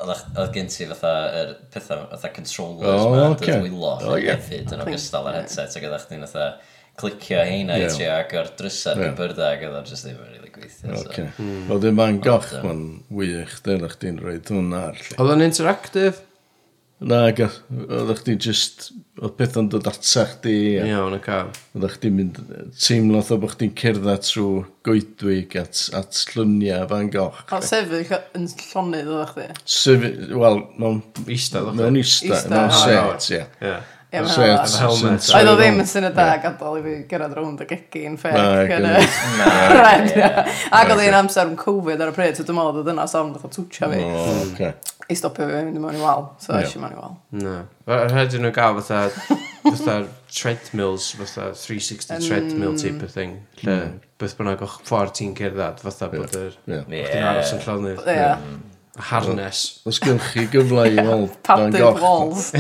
oedd 0.02 0.10
oedd 0.42 0.50
gen 0.58 0.66
ti 0.68 0.84
fatha, 0.90 1.12
yr 1.40 1.54
pethau, 1.72 2.02
fatha 2.10 2.28
controllers 2.36 3.06
O, 3.06 3.14
ma, 3.14 3.22
oce. 3.32 3.46
dod 3.48 3.64
wylo 3.64 3.94
O, 4.04 4.18
ie. 4.20 4.28
hefyd 4.28 4.74
yn 4.76 4.82
ogystal 4.84 5.30
â'r 5.30 5.38
headset, 5.40 5.78
ac 5.80 5.86
oedd 5.88 5.96
o'ch 5.96 6.04
di'n 6.10 6.26
fatha, 6.28 6.50
clicio 7.00 7.42
heina 7.46 7.78
i 7.80 7.90
ti 7.92 8.08
ac 8.10 8.34
o'r 8.40 8.50
drysau 8.58 8.98
yeah. 8.98 9.14
byrda 9.18 9.52
ac 9.54 9.68
oedd 9.68 9.78
o'n 9.80 9.86
just 9.88 10.08
ddim 10.08 10.18
yn 10.24 10.34
really 10.34 10.50
gweithio. 10.54 10.96
Okay. 11.04 11.28
So. 11.36 11.44
Mm. 11.44 11.68
Oedd 11.76 11.86
yma 11.92 12.08
yn 12.14 12.18
goch 12.24 12.50
ma'n 12.64 12.82
wych, 13.20 13.60
dyna 13.66 13.92
chdi'n 13.94 14.18
rhoi 14.22 14.40
hwnna. 14.40 14.88
Oedd 15.16 15.32
o'n 15.36 15.46
interactive? 15.46 16.18
Na, 17.00 17.22
oedd 17.32 18.10
o'ch 18.12 18.26
just, 18.44 18.90
oedd 19.16 19.32
beth 19.38 19.54
o'n 19.56 19.70
dod 19.72 19.86
ata 19.88 20.24
chdi. 20.34 20.56
Iawn, 20.82 21.14
y 21.16 21.20
cael. 21.24 21.48
Oedd 21.78 21.94
chdi'n 21.94 22.18
mynd, 22.18 22.40
teimlo 22.76 23.22
oedd 23.22 23.46
o'ch 23.46 23.54
chdi'n 23.54 23.72
cerdded 23.80 24.26
trwy 24.26 24.66
goedwig 24.84 25.56
at, 25.56 25.86
at 25.96 26.20
llunia 26.34 26.82
fan 26.90 27.08
goch. 27.14 27.40
O, 27.48 27.62
sefyll 27.64 28.04
yn 28.36 28.50
llonydd 28.66 29.08
oedd 29.14 29.32
chdi? 29.32 29.46
di? 29.64 30.28
Wel, 30.42 30.60
mewn... 30.76 31.00
Ista, 31.24 31.64
oedd 31.64 31.72
o'ch 31.72 31.80
di? 31.80 31.86
Mewn 31.86 31.98
ista, 32.02 32.42
mewn 32.52 32.76
set, 32.76 33.30
ie. 33.32 33.72
Ie, 34.10 34.24
shirts 34.26 34.72
helmet. 34.82 35.22
Oedd 35.38 35.48
o 35.52 35.54
ddim 35.58 35.76
yn 35.78 35.86
syniad 35.86 36.16
da 36.16 36.24
gadael 36.42 36.80
i 36.80 36.82
fi 36.82 36.92
gyrraedd 37.12 37.34
rownd 37.38 37.60
y 37.62 37.66
gegin 37.70 38.16
ffeg. 38.18 38.34
Ac 40.80 40.90
oedd 40.90 41.02
un 41.04 41.14
amser 41.20 41.46
yn 41.46 41.54
Covid 41.60 42.00
ar 42.02 42.10
y 42.10 42.14
pryd, 42.16 42.34
so 42.34 42.42
dwi'n 42.48 42.58
meddwl 42.58 42.80
oedd 42.82 42.90
yna 42.90 43.04
sawn 43.10 43.30
ddech 43.36 43.46
o 43.46 43.50
twtio 43.54 43.86
fi. 43.92 44.00
I 45.10 45.14
stopio 45.18 45.46
fi 45.46 45.52
mynd 45.66 45.78
i 45.78 45.82
mewn 45.82 45.98
i 45.98 46.02
wal, 46.02 46.22
so 46.42 46.48
eisiau 46.58 46.82
mewn 46.82 46.94
i 46.96 46.98
wal. 46.98 47.14
Na. 47.44 47.54
Rhaid 47.90 48.34
nhw 48.42 48.50
gael 48.54 48.74
fatha, 48.80 49.00
fatha 49.68 49.94
treadmills, 50.30 51.04
fatha 51.18 51.44
360 51.54 52.18
treadmill 52.26 52.74
type 52.78 53.02
of 53.06 53.10
thing. 53.14 53.32
Lle, 53.62 53.78
beth 54.18 54.34
bynnag 54.38 54.62
o'ch 54.66 54.76
ffordd 54.90 55.14
ti'n 55.18 55.32
cerdded, 55.38 55.78
fatha 55.86 56.06
bod 56.12 56.34
yr... 56.38 56.52
Ie. 56.66 56.82
Ie. 56.82 57.06
Chdi'n 57.06 57.26
aros 57.30 57.54
yn 57.54 57.60
llonydd. 57.66 58.02
Ie. 58.10 58.30
Harness. 58.98 59.80
Os 59.86 60.00
gywch 60.02 60.32
chi 60.34 60.46
gyfle 60.50 60.86
i 60.90 60.96
weld 60.98 61.36
Padded 61.46 62.00
walls. 62.02 62.50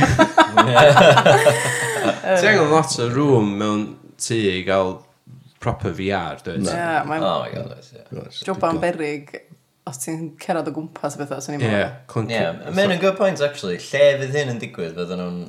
Ti 2.40 2.46
angen 2.46 2.70
lot 2.70 2.98
o 3.02 3.08
room 3.10 3.56
mewn 3.60 3.86
tŷ 4.20 4.38
i 4.52 4.60
gael 4.66 4.98
proper 5.60 5.92
VR, 5.96 6.40
dwi'n 6.44 6.64
no. 6.64 6.72
yeah, 6.72 7.02
mae'n... 7.08 7.24
Oh 7.24 7.42
my 7.44 7.50
god, 7.52 7.88
yeah. 7.92 8.28
Joban 8.46 8.80
berig, 8.80 9.34
os 9.88 10.00
ti'n 10.00 10.30
cerad 10.40 10.68
o 10.70 10.72
gwmpas 10.76 11.18
bethau, 11.20 11.42
sy'n 11.44 11.58
i'n 11.58 11.64
mwyn. 11.64 11.74
Yeah, 11.74 11.90
clunky. 12.08 12.36
Yeah, 12.38 12.70
mae'n 12.76 12.94
a 12.94 13.00
good 13.02 13.18
point, 13.18 13.42
actually. 13.44 13.76
Lle 13.90 14.06
fydd 14.22 14.38
hyn 14.38 14.54
yn 14.54 14.62
digwydd, 14.62 14.94
fydden 14.96 15.20
nhw'n 15.20 15.42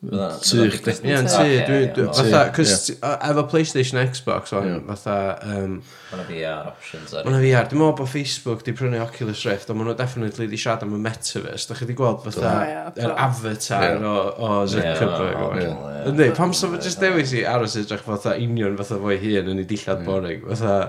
Tŷ 0.00 0.62
chdi. 0.72 0.92
Ie, 1.04 1.12
yn 1.12 1.26
tŷ. 1.28 2.04
Fatha, 2.16 2.38
cys 2.56 2.86
efo 3.04 3.42
PlayStation 3.52 4.00
Xbox, 4.00 4.54
o'n 4.56 4.78
fatha... 4.86 5.16
Mae'na 5.44 6.24
VR 6.24 6.70
options 6.70 7.12
ar. 7.12 7.26
Mae'n 7.28 7.42
VR. 7.42 7.66
Dwi'n 7.68 7.82
meddwl 7.82 7.98
bod 7.98 8.08
Facebook 8.08 8.64
di 8.64 8.72
prynu 8.76 9.02
Oculus 9.04 9.42
Rift, 9.44 9.68
ond 9.68 9.76
maen 9.76 9.90
nhw 9.90 9.96
definitely 9.98 10.48
di 10.48 10.60
siarad 10.60 10.86
am 10.86 10.96
y 10.96 11.02
metaverse. 11.04 11.68
Da 11.68 11.76
chi 11.76 11.90
di 11.90 11.98
gweld 11.98 12.24
fatha 12.24 12.54
oh, 12.54 12.88
yr 12.96 13.12
avatar 13.26 14.00
o 14.00 14.54
Zuckerberg. 14.72 15.68
Ynddi, 16.08 16.30
pam 16.40 16.56
sef 16.56 16.80
just 16.80 17.04
dewis 17.04 17.36
i 17.36 17.44
aros 17.52 17.76
edrych 17.82 18.06
fatha 18.08 18.38
union 18.40 18.80
fatha 18.80 18.96
fo'i 19.04 19.20
hun 19.20 19.52
yn 19.52 19.60
ei 19.60 19.68
dillad 19.68 20.00
boring. 20.08 20.48
Fatha, 20.48 20.80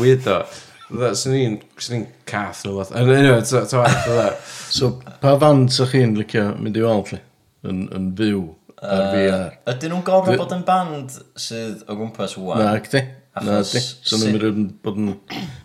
weirdo. 0.00 0.40
Swn 0.88 1.36
i'n 1.36 1.56
ni'n 1.60 1.96
i'n 2.00 2.10
cath 2.24 2.64
nhw 2.64 2.80
fath. 2.80 2.96
Yn 2.96 3.12
enw, 3.12 3.38
to, 3.44 3.66
to, 3.68 3.84
fydda. 3.84 4.28
So, 4.72 4.94
pa 5.20 5.36
fan 5.36 5.66
sy'ch 5.68 5.92
chi'n 5.92 6.16
licio 6.16 6.54
mynd 6.56 6.80
i 6.80 6.88
weld, 6.88 7.12
lle? 7.12 7.26
yn, 7.66 7.86
yn 7.94 8.10
fyw 8.18 8.42
ar 8.78 9.06
VR. 9.14 9.56
Ydyn 9.72 9.94
nhw'n 9.94 10.04
gorfod 10.06 10.34
Dwi... 10.34 10.40
bod 10.42 10.54
yn 10.58 10.66
band 10.68 11.16
sydd 11.40 11.86
o 11.88 11.96
gwmpas 11.98 12.36
wan? 12.40 12.62
Na, 12.62 12.74
gdi. 12.84 13.02
Na, 13.38 13.60
gdi. 13.62 13.82
So 13.82 14.20
nhw'n 14.20 14.36
mynd 14.38 14.76
bod 14.84 15.00
yn 15.00 15.16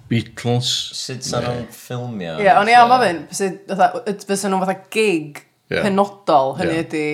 Beatles. 0.09 0.71
Sut 0.97 1.25
sa'n 1.27 1.45
nhw'n 1.45 1.67
ffilmio? 1.73 2.39
Ie, 2.41 2.49
ond 2.55 2.71
i 2.71 2.77
am 2.77 2.95
ofyn, 2.97 3.25
fysa 3.33 4.49
nhw'n 4.49 4.65
fatha 4.65 4.79
gig 4.93 5.43
yeah. 5.69 5.83
penodol, 5.85 6.57
hynny 6.59 6.79
yeah. 6.79 6.87
ydy 6.87 7.05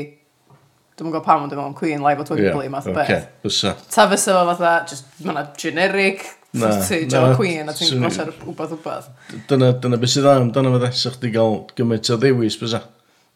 Dwi'n 1.00 1.13
gwybod 1.13 1.24
pam 1.24 1.45
ond 1.45 1.53
dwi'n 1.53 1.62
meddwl 1.62 1.77
Queen 1.79 2.01
live 2.03 2.19
o 2.19 2.25
Twiggly 2.27 2.65
yeah, 2.65 2.71
math 2.74 2.88
okay, 2.91 3.05
beth. 3.07 3.27
Bysa. 3.45 3.71
Ta 3.93 4.03
fysa 4.12 4.33
fo 4.36 4.41
fatha, 4.50 4.71
just, 4.89 5.05
mae 5.24 5.31
yna 5.31 5.43
generic 5.55 6.25
footage 6.50 7.13
na, 7.13 7.21
o 7.21 7.38
Queen 7.39 7.71
a 7.71 7.75
ti'n 7.77 7.93
gwybod 7.93 8.17
ar 8.25 8.31
wbeth 8.50 8.74
wbeth. 8.75 9.07
Dyna, 9.48 9.69
dyna 9.79 10.00
beth 10.01 10.12
sydd 10.12 10.27
am, 10.27 10.50
dyna 10.51 10.74
fydde, 10.74 10.89
ddesach 10.89 11.15
di 11.21 11.31
gael 11.31 11.55
gymaint 11.77 12.12
o 12.12 12.17
ddewis 12.19 12.59
bysa. 12.59 12.81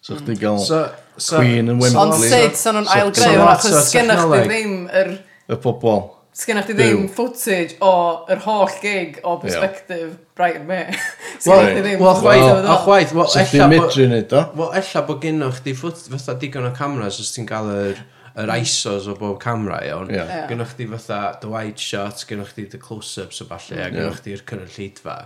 Sa'ch 0.03 0.25
di 0.27 0.35
gael... 0.41 0.59
So, 0.59 0.81
so, 1.17 1.37
Queen 1.37 1.69
yn 1.71 1.79
Wembley. 1.79 1.99
Ond 2.01 2.17
sut, 2.21 2.59
sa'n 2.59 2.77
nhw'n 2.79 2.91
ailgreu 2.95 3.37
hwnna, 3.37 3.55
chos 3.61 3.89
sgynnach 3.89 4.25
chi 4.25 4.41
ddim 4.47 4.75
yr... 5.01 5.13
Y 5.51 5.59
pobol. 5.63 6.05
Sgynnach 6.33 6.69
chi 6.69 6.77
ddim 6.77 7.05
footage 7.13 7.77
o 7.83 7.93
yr 8.33 8.41
holl 8.47 8.73
gig 8.81 9.19
o 9.21 9.35
perspective 9.43 10.15
Brighton 10.37 10.65
Me. 10.69 10.81
Sgynnach 11.43 11.77
chi 11.77 11.85
ddim... 11.85 12.01
Wel, 12.01 12.17
chwaith, 12.23 12.49
o 12.73 12.79
chwaith, 12.87 13.13
wel, 13.19 13.37
ella 13.43 13.69
bod... 13.75 14.01
neud 14.15 14.35
o. 14.39 14.43
Wel, 14.61 14.73
ella 14.81 15.05
bod 15.09 15.23
gynnwch 15.27 15.63
chi 15.67 15.77
fatha 15.77 16.37
digon 16.41 16.71
o 16.71 16.73
cameras 16.77 17.21
os 17.21 17.31
ti'n 17.35 17.49
cael 17.49 17.71
yr 17.75 18.03
yr 18.33 18.49
ISOs 18.49 19.07
o 19.11 19.13
bob 19.17 19.37
camera 19.41 19.79
iawn. 19.85 20.09
Yeah. 20.09 20.47
Gynnwch 20.49 20.73
chi 20.77 20.87
fatha 20.89 21.37
the 21.41 21.49
wide 21.51 21.79
shots, 21.79 22.25
gennych 22.25 22.53
chi 22.55 22.65
the 22.65 22.79
close-ups 22.81 23.43
o 23.43 23.45
falle, 23.49 23.77
a 23.77 23.91
gennych 23.93 24.23
chi'r 24.25 24.41
cynulleidfa. 24.49 25.17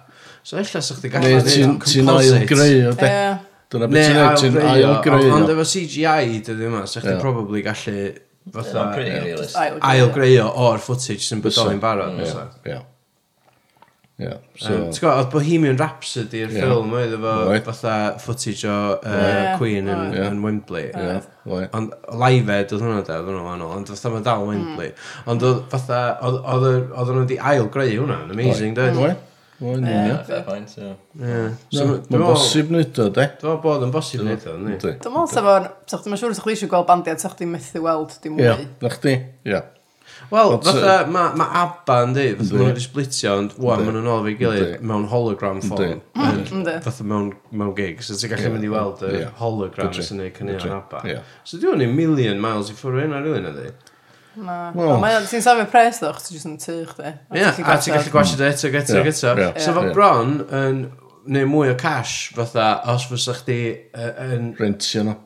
So 0.43 0.59
ella 0.59 0.81
sa'ch 0.83 0.99
chi 1.03 1.11
gallu 1.13 1.37
gwneud 1.37 1.61
composite. 1.63 2.01
Ti'n 2.01 2.11
ail 2.17 2.49
greu 2.51 2.89
o 2.89 2.97
de. 2.99 3.13
Dyna 3.73 3.87
beth 3.91 4.05
ti'n 4.07 4.17
neud, 4.17 4.37
ti'n 4.39 4.59
ailgreu. 4.63 5.31
Ond 5.35 5.51
efo 5.51 5.65
CGI, 5.67 6.37
dydw 6.47 6.69
yma, 6.69 6.85
sa'ch 6.87 7.03
ti'n 7.07 7.19
probably 7.23 7.63
gallu 7.65 7.97
fatha 8.53 8.85
ail 9.91 10.11
greu 10.15 10.37
o'r 10.47 10.79
footage 10.83 11.25
sy'n 11.25 11.41
bodoli'n 11.43 11.81
barod. 11.83 12.21
Ie. 12.23 12.77
Ie. 14.17 14.31
Ti'n 14.57 14.87
gwybod, 14.87 15.11
oedd 15.11 15.27
Bohemian 15.35 15.77
Rhapsody'r 15.77 16.47
yeah. 16.47 16.63
ffilm 16.63 16.95
oedd 16.95 17.17
efo 17.19 17.35
fatha 17.67 17.97
footage 18.23 18.63
o 18.71 18.77
uh, 18.95 19.51
Queen 19.59 19.91
yn, 19.93 20.15
yn 20.23 20.41
Wembley. 20.45 20.87
Ond 21.45 21.93
live 22.23 22.55
ed 22.55 22.71
oedd 22.73 22.85
hwnna 22.87 23.03
da, 23.03 23.19
oedd 23.19 23.29
hwnna 23.29 23.45
wahanol, 23.45 23.75
ond 23.77 23.91
fatha 23.91 24.15
mae 24.15 24.25
dal 24.25 24.47
Wembley. 24.47 24.93
Mm. 24.95 25.31
Ond 25.33 25.47
oedd 25.51 25.63
fatha, 25.75 26.03
oedd 26.23 27.11
nhw 27.11 27.25
wedi 27.25 27.37
ailgreu 27.51 27.97
hwnna, 27.99 28.23
amazing, 28.31 28.79
dweud. 28.79 29.19
Mae'n 29.57 29.79
union. 29.81 30.19
Fair 30.27 30.43
point, 30.45 30.69
so. 30.69 30.91
Mae'n 31.17 32.11
bosib 32.21 32.69
nid 32.73 32.99
o, 33.01 33.07
de? 33.13 33.25
Dwi'n 33.41 33.63
bod 33.63 33.87
yn 33.87 33.93
bosib 33.93 34.21
wneud 34.21 34.45
o, 34.51 34.53
ni. 34.61 34.75
Dwi'n 34.83 34.99
meddwl 35.01 35.31
sef 35.31 35.49
o'n... 35.53 35.65
Sa'ch 35.89 36.05
ti'n 36.05 36.19
siŵr 36.21 36.35
sa'ch 36.37 36.51
eisiau 36.53 36.69
gweld 36.73 36.85
bandiau, 36.91 37.17
sa'ch 37.23 37.39
ti'n 37.39 37.49
methu 37.55 37.81
weld 37.87 38.13
dim 38.21 38.37
mwy. 38.37 38.45
Ie, 38.45 38.69
na 38.83 38.93
chdi, 38.93 39.15
ie. 39.49 39.63
Wel, 40.31 40.53
fatha, 40.65 40.93
mae 41.09 41.49
ABBA 41.61 41.97
yn 42.03 42.13
di, 42.15 42.23
fatha 42.39 42.57
maen 42.57 42.71
wedi 42.71 42.83
splitio, 42.83 43.33
ond 43.41 43.53
wwan, 43.61 43.83
maen 43.85 43.95
nhw'n 43.95 44.09
ôl 44.11 44.23
fi 44.25 44.33
gilydd 44.39 44.85
mewn 44.89 45.05
hologram 45.11 45.61
form. 45.63 46.01
Mm, 46.17 46.65
fatha 46.83 47.05
mewn, 47.07 47.29
mewn 47.53 47.73
gig, 47.77 48.01
so 48.03 48.17
ti'n 48.17 48.33
gallu 48.33 48.51
mynd 48.55 48.67
i 48.67 48.71
weld 48.71 49.03
y 49.07 49.21
hologram 49.39 49.93
sy'n 49.95 50.25
ei 50.25 50.33
cynnig 50.35 50.65
ABBA. 50.67 51.19
So 51.47 51.61
dwi'n 51.61 51.79
ni 51.83 51.87
million 51.91 52.41
miles 52.43 52.73
i 52.73 52.75
ffwrdd 52.77 53.05
hynna, 53.05 53.21
rili, 53.23 53.43
na? 53.45 53.69
Na. 54.37 54.71
Wel. 54.75 54.97
Mae 55.01 55.17
o'n, 55.17 55.27
ti'n 55.29 55.43
safio 55.43 55.65
pres 55.71 56.01
ddo, 56.01 56.13
ti'n 56.21 56.37
jyst 56.37 56.49
yn 56.49 56.57
tŷ 56.61 56.77
chdi. 56.91 57.11
Ie, 57.33 57.43
a 57.43 57.77
ti'n 57.81 57.95
gallu 57.95 58.13
gwasio 58.13 58.39
dy 58.39 58.49
eto, 58.51 58.69
eto, 58.69 59.03
eto. 59.03 59.53
So 59.61 59.75
fo 59.75 59.85
bron 59.95 60.41
yn, 60.45 60.81
neu 61.33 61.47
mwy 61.49 61.71
o 61.73 61.77
cash, 61.79 62.33
fatha, 62.37 62.75
os 62.93 63.07
fysa 63.09 63.37
chdi 63.39 63.61
yn... 63.95 64.51
Rentio 64.59 65.07
nhw. 65.07 65.23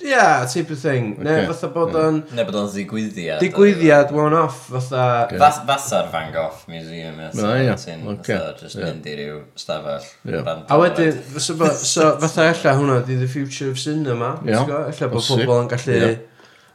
Ie, 0.00 0.16
type 0.48 0.72
of 0.72 0.80
thing. 0.80 1.12
Okay. 1.18 1.26
Neu 1.26 1.46
fatha 1.50 1.68
bod 1.74 1.96
o'n... 2.00 2.22
Yeah. 2.22 2.38
Neu 2.38 2.48
bod 2.48 2.58
o'n 2.62 2.70
ddigwyddiad. 2.72 3.44
Digwyddiad, 3.44 4.14
one-off, 4.16 4.62
fatha... 4.72 5.04
Okay. 5.26 5.38
Fath, 5.42 5.92
Van 6.10 6.32
Gogh 6.34 6.64
Museum, 6.72 7.20
ie. 7.20 7.28
Yeah, 7.36 7.60
ie. 7.66 7.76
Ti'n 7.84 8.08
okay. 8.14 8.38
fatha, 8.38 8.56
just 8.64 8.80
Ie, 8.80 8.86
mynd 8.88 9.06
i 9.06 9.18
ryw 9.20 9.38
stafell. 9.60 10.08
Yeah. 10.24 10.50
A 10.66 10.80
wedyn, 10.80 11.20
so, 11.36 11.58
fatha 11.60 12.48
ella 12.48 12.74
hwnna, 12.80 12.98
di 13.06 13.20
the 13.20 13.28
future 13.28 13.70
of 13.70 13.78
cinema. 13.78 14.38
Yeah. 14.48 14.64
Ella 14.88 15.12
bod 15.12 15.28
pobl 15.28 15.56
yn 15.60 15.72
gallu... 15.76 16.00
Yeah 16.00 16.18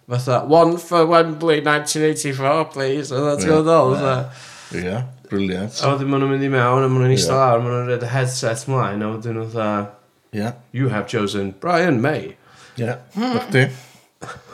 fatha, 0.10 0.46
one 0.46 0.78
for 0.78 1.06
Wembley 1.06 1.62
1984, 1.62 2.66
please. 2.74 3.12
Oedd 3.12 3.42
ti'n 3.42 3.50
gwybod 3.50 3.68
ddol, 3.68 3.94
fatha. 4.00 4.52
Ie, 4.76 4.98
briliant. 5.30 5.80
A 5.82 5.94
wedyn 5.94 6.12
maen 6.12 6.24
nhw'n 6.24 6.34
mynd 6.36 6.46
i 6.46 6.52
mewn, 6.54 6.86
a 6.86 6.90
maen 6.90 7.06
nhw'n 7.06 7.16
eistedd 7.16 7.40
lawr, 7.40 7.64
maen 7.64 7.74
nhw'n 7.74 7.90
rhaid 7.90 8.06
y 8.06 8.12
headset 8.14 8.66
mlaen, 8.70 9.06
a 9.06 9.12
wedyn 9.16 9.38
nhw'n 9.40 9.50
uh, 9.50 9.54
fatha, 9.56 10.38
yeah. 10.38 10.58
you 10.72 10.92
have 10.94 11.08
chosen 11.12 11.54
Brian 11.64 12.02
May. 12.04 12.36
Ie, 12.78 12.86
yeah. 12.86 13.76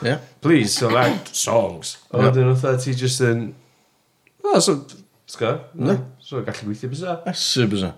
Yeah. 0.02 0.18
Please 0.44 0.74
select 0.74 1.34
songs. 1.36 1.96
A 2.10 2.22
wedyn 2.22 2.48
nhw'n 2.48 2.56
uh, 2.56 2.62
fatha, 2.64 2.84
ti 2.84 2.96
just 2.98 3.24
yn, 3.26 3.50
oh, 4.44 4.58
so, 4.58 4.78
sgo, 5.30 5.56
no, 5.76 5.98
so 6.20 6.40
gallu 6.46 6.70
gweithio 6.70 6.92
bysa. 6.92 7.18
Esu 7.32 7.68
bysa. 7.72 7.92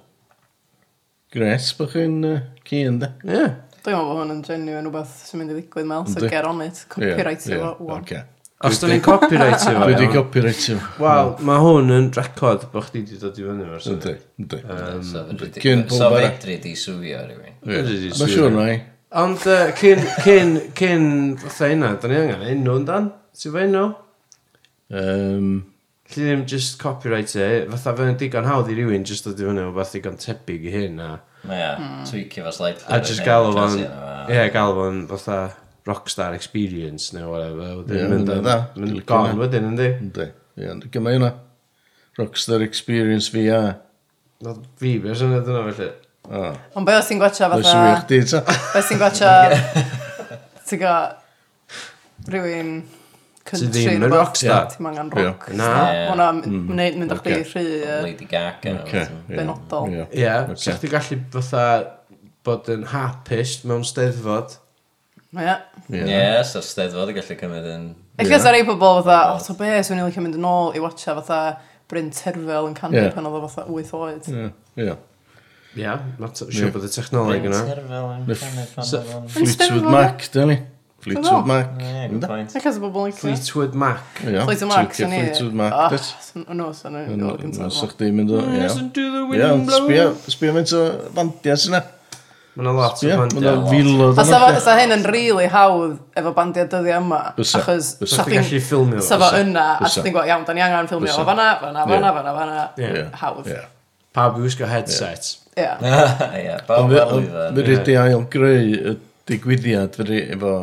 Gres 1.34 1.72
bych 1.74 1.96
chi'n 1.96 2.18
uh, 2.30 2.42
cyn, 2.66 3.00
da. 3.02 3.14
Ie. 3.26 3.38
Yeah. 3.38 3.54
Dwi'n 3.84 3.96
meddwl 3.98 4.06
bod 4.08 4.20
hwn 4.22 4.30
yn 4.32 4.44
genuine 4.46 4.80
rhywbeth 4.86 5.16
sy'n 5.28 5.40
mynd 5.42 5.52
i 5.52 5.56
ddigwydd 5.58 5.88
mel, 5.90 6.06
so 6.08 6.16
Yndi. 6.20 6.30
get 6.32 6.46
on 6.48 6.62
it, 6.64 6.78
copyright 6.88 7.44
yeah, 7.44 7.58
yeah, 7.58 7.74
fo. 7.76 7.88
Okay. 7.98 8.22
Os 8.64 8.78
da 8.80 8.88
ni'n 8.88 9.02
copyright 9.04 9.60
efo, 9.68 9.82
Dwi 9.90 9.96
di 9.98 10.06
iawn. 10.06 10.14
copyright 10.14 10.62
yw. 10.72 10.78
Wel, 11.02 11.32
mm. 11.34 11.42
mae 11.50 11.60
hwn 11.66 11.92
yn 11.98 12.06
record 12.16 12.64
bod 12.72 12.86
chdi 12.88 13.02
wedi 13.02 13.18
dod 13.20 13.36
i 13.42 13.44
fyny 13.44 13.66
o'r 13.66 13.82
Yndi, 13.92 14.14
syniad. 14.14 14.22
yndi. 14.40 14.60
So 15.10 15.24
fedri 15.28 15.50
di- 15.56 15.64
Cyn 15.66 15.82
so 15.90 15.98
Bowlbara. 15.98 16.30
fedri 16.38 16.56
di 16.64 16.72
swio 16.80 17.20
rhywun. 17.26 17.58
Ydi, 17.66 17.98
Mae'n 18.14 18.32
siŵr 18.38 18.56
na 18.56 18.64
i. 18.72 18.78
Ond 19.24 19.44
yy, 19.50 19.66
cyn, 19.82 20.00
cyn, 20.24 20.56
cyn, 20.80 21.04
fatha 21.44 21.68
hynna, 21.74 21.92
da 22.00 22.08
ni 22.10 22.16
angen 22.22 22.46
enw 22.54 22.78
yn 22.80 22.88
dan? 22.88 23.12
Ti'n 23.36 23.52
fe 23.58 23.66
enw? 23.68 23.84
Yym, 24.94 25.52
Lly 26.14 26.24
ddim 26.28 26.42
just 26.48 26.76
copyright 26.80 27.32
e, 27.40 27.44
fatha 27.72 27.94
fe'n 27.96 28.16
digon 28.20 28.44
hawdd 28.48 28.68
i 28.72 28.74
rywun 28.76 29.04
just 29.08 29.24
dod 29.28 29.38
i 29.40 29.46
fyny 29.48 29.62
o 29.64 29.70
beth 29.76 29.94
digon 29.96 30.18
tebyg 30.20 30.66
i 30.68 30.72
hyn 30.74 30.98
a 31.00 31.12
Yeah, 31.48 31.76
mm. 31.78 32.04
tweakio 32.08 32.44
fo 32.46 32.52
slightly. 32.56 32.86
A 32.88 33.00
just 33.04 33.24
gael 33.24 33.50
o'n... 33.52 33.78
Ie, 34.32 34.46
gael 34.54 34.80
o'n 34.80 35.02
fatha 35.10 35.38
rockstar 35.84 36.36
experience 36.36 37.12
neu 37.16 37.28
whatever. 37.32 37.82
Wedyn 37.82 38.12
mynd 38.12 38.32
yn... 38.32 38.48
Mynd 38.80 39.02
gone 39.08 39.36
wedyn, 39.40 39.68
yndi? 39.72 39.90
Yndi. 40.00 40.28
Ie, 40.56 40.70
yndi. 40.72 40.90
Gyma 40.94 41.12
yna. 41.18 41.34
Rockstar 42.18 42.64
experience 42.64 43.28
VR. 43.34 43.74
Not 44.44 44.64
fi, 44.80 44.96
beth 45.02 45.20
sy'n 45.20 45.36
edrych 45.36 45.60
yna 45.60 45.76
felly? 45.76 45.92
Ond 46.78 46.88
be 46.88 46.96
os 46.96 47.10
ti'n 47.10 47.20
gwatcha 47.20 47.50
fatha... 47.52 47.60
Oes 47.60 47.76
wych 47.84 48.08
di 48.08 48.20
ta? 48.32 48.42
Be 48.48 48.80
os 48.80 48.90
ti'n 48.90 49.02
gwatcha... 49.02 49.32
Ti'n 50.68 50.80
go... 50.80 50.92
Rwy'n 52.32 52.76
country. 53.48 53.68
Ti 53.70 53.84
ddim 53.88 54.06
yn 54.08 54.14
rockstar. 54.14 54.70
Ti'n 54.72 54.88
angen 54.90 55.12
rock. 55.14 55.48
Na. 55.56 55.70
Hwna 56.10 56.30
mm. 56.40 56.72
mynd 57.00 57.12
â 57.14 57.18
chdi 57.20 57.38
rhy... 57.42 57.64
Lady 58.06 58.28
Gaga. 58.30 58.76
Benodol. 59.28 60.00
Ie. 60.08 60.32
Sa 60.60 60.76
chdi 60.78 60.90
gallu 60.92 61.20
fatha 61.34 61.64
bod 62.44 62.68
yn 62.72 62.86
hapus 62.92 63.58
mewn 63.68 63.84
steddfod. 63.88 64.58
Ie. 65.34 65.54
Ie, 65.98 66.24
so 66.46 66.62
steddfod 66.64 67.12
y 67.12 67.18
gallu 67.18 67.38
cymryd 67.40 67.70
yn... 67.72 67.86
Eich 68.20 68.30
oes 68.36 68.44
ar 68.46 68.54
ei 68.54 68.66
pobol 68.66 69.00
fatha, 69.02 69.34
o, 69.34 69.40
to 69.42 69.56
be, 69.58 69.70
swn 69.82 69.98
i'n 69.98 70.06
licio 70.06 70.22
mynd 70.22 70.38
yn 70.38 70.46
ôl 70.46 70.76
i 70.76 70.82
watcha 70.82 71.16
fatha 71.16 71.40
Bryn 71.90 72.12
Terfel 72.14 72.68
yn 72.70 72.76
canu 72.78 73.02
pan 73.14 73.26
oedd 73.28 73.40
o 73.40 73.48
fatha 73.48 73.66
8 73.66 73.96
oed. 73.98 74.28
Ie. 74.78 74.94
Ie, 75.74 75.96
siw 76.38 76.70
bod 76.70 76.86
y 76.86 76.92
technoleg 76.94 77.48
yna. 77.48 77.64
Bryn 77.64 77.72
Terfel 77.72 78.12
yn 78.12 78.28
canu 78.28 78.68
pan 78.76 78.86
oedd 79.00 79.16
o'n... 79.16 79.26
Fleetwood 79.34 79.90
Mac, 79.90 80.28
da 80.36 80.46
ni. 80.52 80.60
Fleetwood 81.04 81.46
Mac. 81.46 81.72
Ie, 81.80 82.06
good 82.08 82.22
point. 82.24 82.54
Ac 82.56 82.66
as 82.70 82.78
y 82.78 82.80
bobl 82.80 83.02
yn 83.04 83.10
licio. 83.12 83.26
Fleetwood 83.28 83.74
Mac. 83.76 84.20
Fleetwood 84.22 84.70
Mac, 84.70 84.94
sy'n 84.96 85.10
ni. 85.12 85.18
Fleetwood 85.20 85.58
Mac. 85.60 85.74
Ah, 85.76 85.90
o, 86.40 86.56
no, 86.56 86.70
sy'n 86.76 86.96
ni'n 86.96 87.20
gael 87.20 87.36
gyntaf. 87.42 87.66
No, 87.66 87.72
sy'ch 87.76 87.92
di 88.00 88.08
mynd 88.14 88.32
o. 88.32 88.40
Ie, 88.40 88.70
sbio, 88.72 90.06
sbio 90.32 90.54
mynd 90.56 90.72
o 90.78 90.82
bandiau 91.18 91.60
sy'n 91.60 91.76
e. 91.76 91.82
Mae'n 92.54 92.70
lot 92.78 93.04
o 93.04 93.18
bandiau. 93.20 93.60
Mae'n 93.60 93.68
filodd. 93.68 94.22
Os 94.24 94.64
sa 94.64 94.78
hyn 94.80 94.94
yn 94.96 95.04
really 95.10 95.48
hawdd 95.52 95.98
efo 96.16 96.32
bandiau 96.36 96.70
dyddiau 96.72 97.02
yma. 97.02 97.20
Bysa. 97.36 97.60
Achos 97.60 97.94
sa 98.00 98.24
chdi'n 98.24 98.40
gallu 98.40 98.60
ffilmio. 98.64 99.02
Sa 99.04 99.18
fo 99.20 99.28
yna, 99.42 99.64
a 99.76 99.90
sa 99.90 100.00
chdi'n 100.00 100.14
gweld, 100.14 100.30
iawn, 100.30 100.46
da 100.48 100.54
ni 100.56 100.64
angen 100.64 100.88
ffilmio. 100.88 101.12
O 101.20 101.26
fanna, 101.28 101.50
fanna, 101.60 101.84
fanna, 101.90 102.14
fanna, 102.16 102.36
fanna. 102.38 103.08
Hawdd. 103.20 103.50
Pawb 104.14 104.38
i 104.38 104.46
wisgo 104.46 104.64
headset. 104.70 105.34
Ie. 105.58 105.66
Ie, 105.66 106.56
pawb 106.70 106.94
i 106.94 106.96
wisgo 106.96 107.18
headset. 107.18 107.58
Fy 107.58 107.66
rydw 107.68 107.92
i 107.92 107.98
ail 108.06 108.24
greu 108.30 108.72
y 108.94 108.96
digwyddiad 109.28 109.98
efo 110.06 110.54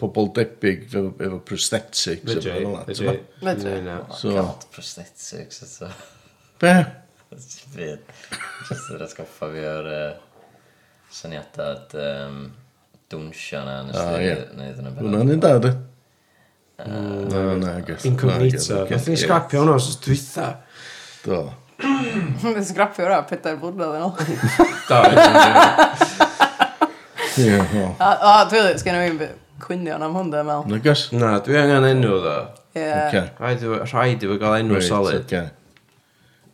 pobl 0.00 0.30
debyg 0.36 0.86
efo, 0.88 1.02
efo 1.26 1.38
prosthetics. 1.46 2.24
Fedri, 2.24 2.56
fedri. 2.88 3.14
Fedri. 3.42 3.74
So- 4.18 4.32
God, 4.38 4.66
prosthetics, 4.74 5.62
eto. 5.66 5.90
Be? 6.60 6.74
Fyd. 7.30 8.00
Just 8.68 8.88
yr 8.96 9.04
atgoffa 9.06 9.46
fi 9.52 9.60
o'r 9.70 9.86
uh, 9.86 10.08
syniadad 11.14 11.92
um, 12.02 12.40
dwnsio 13.12 13.60
na 13.66 13.76
nes 13.86 13.96
Ah, 14.00 14.16
i 14.18 14.26
ie. 14.26 14.34
wneud 14.56 14.80
yn 14.82 14.88
y 14.90 14.92
Hwna'n 14.98 15.32
un 15.36 15.42
da, 15.44 15.52
dy? 15.62 15.70
Na, 16.80 17.40
na, 17.60 17.72
gall. 17.86 18.04
Incognito. 18.08 18.82
Nath 18.90 19.08
ni 19.12 19.16
scrapio 19.20 19.62
hwnna 19.62 19.74
os 19.78 19.88
dwytha. 20.02 20.46
Do. 21.26 21.40
Mae'n 21.80 22.64
sgrapio 22.66 23.06
ra, 23.08 23.20
pedair 23.28 23.58
blynedd 23.60 23.94
yn 23.96 24.04
ôl. 24.08 24.14
Da, 24.88 25.00
Ie, 27.40 27.56
o. 27.56 27.84
A 28.02 28.32
dwi'n 28.50 28.78
sgen 28.80 28.96
i'n 28.98 29.16
mynd 29.20 29.39
cwynion 29.62 30.02
am 30.06 30.16
hwn, 30.18 30.32
da, 30.32 30.42
Mel. 30.46 30.66
Nagos? 30.70 31.06
Na, 31.14 31.36
dwi 31.44 31.58
angen 31.60 31.86
enw, 31.92 32.18
ddo. 32.24 32.36
Ie. 32.74 32.82
Yeah. 32.82 33.06
Okay. 33.08 33.24
Rhaid 33.40 34.24
i 34.24 34.30
fi 34.30 34.38
gael 34.40 34.58
enw 34.60 34.76
right, 34.78 34.86
solid. 34.86 35.24
Okay. 35.26 35.50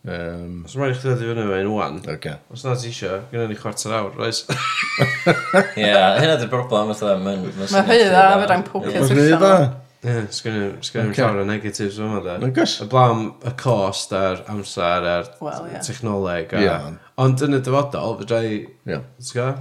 Um, 0.07 0.61
os 0.67 0.77
mae'n 0.77 0.93
rhaid 0.93 0.97
i 0.97 1.01
chdi 1.01 1.15
ddod 1.15 1.25
i 1.25 1.31
fyny 1.33 1.47
fe'n 1.51 1.73
wan 1.75 1.97
okay. 2.13 2.37
os 2.55 2.63
nad 2.67 2.79
ti 2.79 2.93
eisiau, 2.93 3.25
gyda 3.33 3.49
ni 3.51 3.57
chwarter 3.59 3.97
awr, 3.97 4.13
roes. 4.15 4.45
Ie, 5.81 5.89
hynna 5.89 6.37
di'r 6.39 6.53
broblem, 6.53 6.93
fatha, 6.93 7.17
mae'n... 7.23 7.49
Mae 7.49 7.89
hynny 7.91 8.07
dda, 8.13 8.29
fe 8.37 8.47
rhaid 8.53 8.71
pocket. 8.71 9.01
Mae 9.01 9.11
hynny 9.11 9.35
dda. 9.35 9.57
Ie, 10.07 10.21
sgynnu, 10.31 10.67
sgynnu 10.87 11.11
okay. 11.11 11.25
llawer 11.25 11.41
o 11.43 11.45
negatives 11.49 11.97
yma 12.03 12.21
da. 12.23 12.37
Nagos? 12.39 12.77
Y 12.85 12.87
blam, 12.93 13.25
y 13.43 13.53
cost 13.59 14.13
a'r 14.15 14.45
amser 14.53 15.07
a'r 15.11 15.31
well, 15.43 15.67
yeah. 15.67 15.83
technoleg. 15.83 16.55
A... 16.55 16.63
Yeah. 16.63 16.87
Ond 17.23 17.43
yn 17.43 17.57
y 17.57 17.61
dyfodol, 17.65 18.15
fydra 18.21 18.43
i, 18.47 18.61
yeah. 18.87 19.03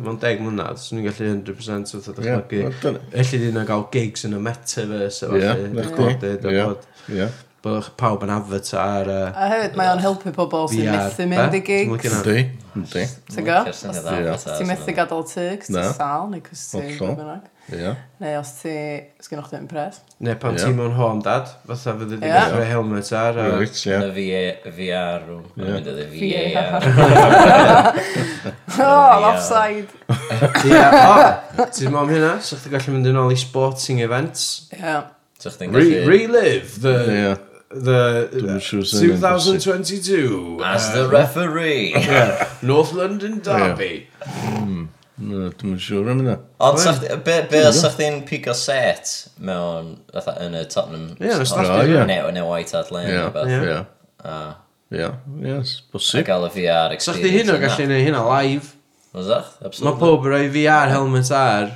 mewn 0.06 0.20
deg 0.22 0.44
mlynedd, 0.44 0.78
swn 0.84 1.02
i'n 1.02 1.08
gallu 1.08 1.32
100% 1.32 1.96
wrth 1.96 2.12
o 2.12 2.16
ddychmygu. 2.20 2.62
Yeah. 2.62 3.02
Elli 3.24 3.42
di 3.42 3.50
na 3.56 3.66
gael 3.66 3.88
gigs 3.96 4.28
yn 4.30 4.38
y 4.38 4.44
metaverse, 4.46 5.26
efallai, 5.26 5.66
yeah. 5.66 5.82
recorded. 5.82 6.46
Yeah. 6.46 6.76
Yeah 7.10 7.42
bod 7.65 7.89
pawb 7.97 8.23
yn 8.25 8.34
avatar. 8.36 9.10
a... 9.10 9.21
a 9.34 9.49
hefyd, 9.49 9.75
mae 9.80 9.89
o'n 9.95 10.04
helpu 10.04 10.34
pobl 10.36 10.69
sy'n 10.69 10.91
methu 10.93 11.28
mynd 11.32 11.58
i 11.58 11.63
gigs. 11.65 12.08
Ynddi, 12.12 12.38
ynddi. 12.78 13.04
Ti'n 13.34 13.49
go? 13.49 13.60
Ti'n 13.73 14.69
methu 14.69 14.95
gadael 14.95 15.28
ty, 15.32 15.49
cys 15.63 15.73
ti'n 15.73 15.91
sal, 15.97 16.30
neu 16.32 16.45
cys 16.45 16.69
ti'n 16.75 17.51
Ia. 17.73 17.95
Neu 18.21 18.36
os 18.38 18.51
ti, 18.60 18.71
sgyn 19.25 19.39
o'ch 19.41 19.47
ti'n 19.49 19.63
pres. 19.65 19.97
Neu 20.21 20.38
pan 20.38 20.54
ti'n 20.60 20.75
mewn 20.78 20.93
home 20.93 21.23
dad, 21.25 21.49
fatha 21.65 21.95
fyddi 21.97 22.19
e 22.19 22.21
di 22.21 22.30
rhoi 22.30 22.67
helmet 22.69 23.10
ar. 23.17 23.39
Yn 23.41 24.06
y 24.06 24.73
VR 24.75 25.25
room. 25.25 25.47
Yn 25.58 25.89
y 25.89 26.06
VR. 26.12 26.86
O, 28.75 28.86
I'm 28.86 29.25
offside. 29.32 29.89
O, 30.13 31.65
ti'n 31.73 31.89
mewn 31.89 32.13
hynna, 32.13 32.36
sa'ch 32.45 32.67
ti'n 32.67 32.78
gallu 32.78 32.93
mynd 32.99 33.10
yn 33.10 33.21
ôl 33.23 33.34
i 33.34 33.41
sporting 33.41 34.06
events. 34.06 34.69
Ia. 34.78 35.01
Relive 36.06 36.82
the 36.82 37.39
the 37.84 38.56
uh, 38.56 38.60
sure 38.60 38.82
2022 38.82 40.62
as 40.64 40.90
uh, 40.90 40.94
the 40.94 41.06
um, 41.06 41.12
referee 41.12 41.92
yeah. 41.96 42.50
North 42.62 42.94
London 42.94 43.40
Derby. 43.40 44.08
Yeah. 44.22 44.62
Mm. 44.62 44.88
No, 45.18 45.48
dwi'n 45.56 45.78
siŵr 45.80 46.10
am 46.12 46.22
yna. 46.26 46.34
Ond 46.60 47.06
be 47.24 47.62
os 47.64 47.78
o'ch 47.88 47.96
chi'n 47.96 48.18
pigo 48.28 48.56
set 48.58 49.12
mewn 49.40 49.94
yn 50.12 50.58
y 50.60 50.64
Tottenham? 50.68 51.14
Ie, 51.22 51.30
nes 51.40 51.54
da. 51.56 51.78
Neu 52.10 52.28
yn 52.32 52.40
y 52.42 52.44
Whitehart 52.44 52.92
Lane. 52.92 53.14
Ie, 53.14 53.62
ie. 53.62 53.78
Ie, 54.92 55.08
ie, 55.40 55.62
bosib. 55.96 56.20
A 56.20 56.26
gael 56.28 56.50
y 56.50 56.52
VR 56.58 56.98
experience. 56.98 57.08
Sa'ch 57.08 57.24
di 57.24 57.32
hyn 57.32 57.54
o 57.54 57.56
gallu 57.64 57.88
neud 57.94 58.04
hyn 58.10 58.20
o 58.20 58.26
live. 58.28 58.76
Was 59.16 59.32
that? 59.32 59.56
Absolutely. 59.64 59.88
Mae 59.94 60.02
pob 60.04 60.28
rhoi 60.28 60.44
VR 60.52 60.92
helmet 60.92 61.32
ar. 61.32 61.72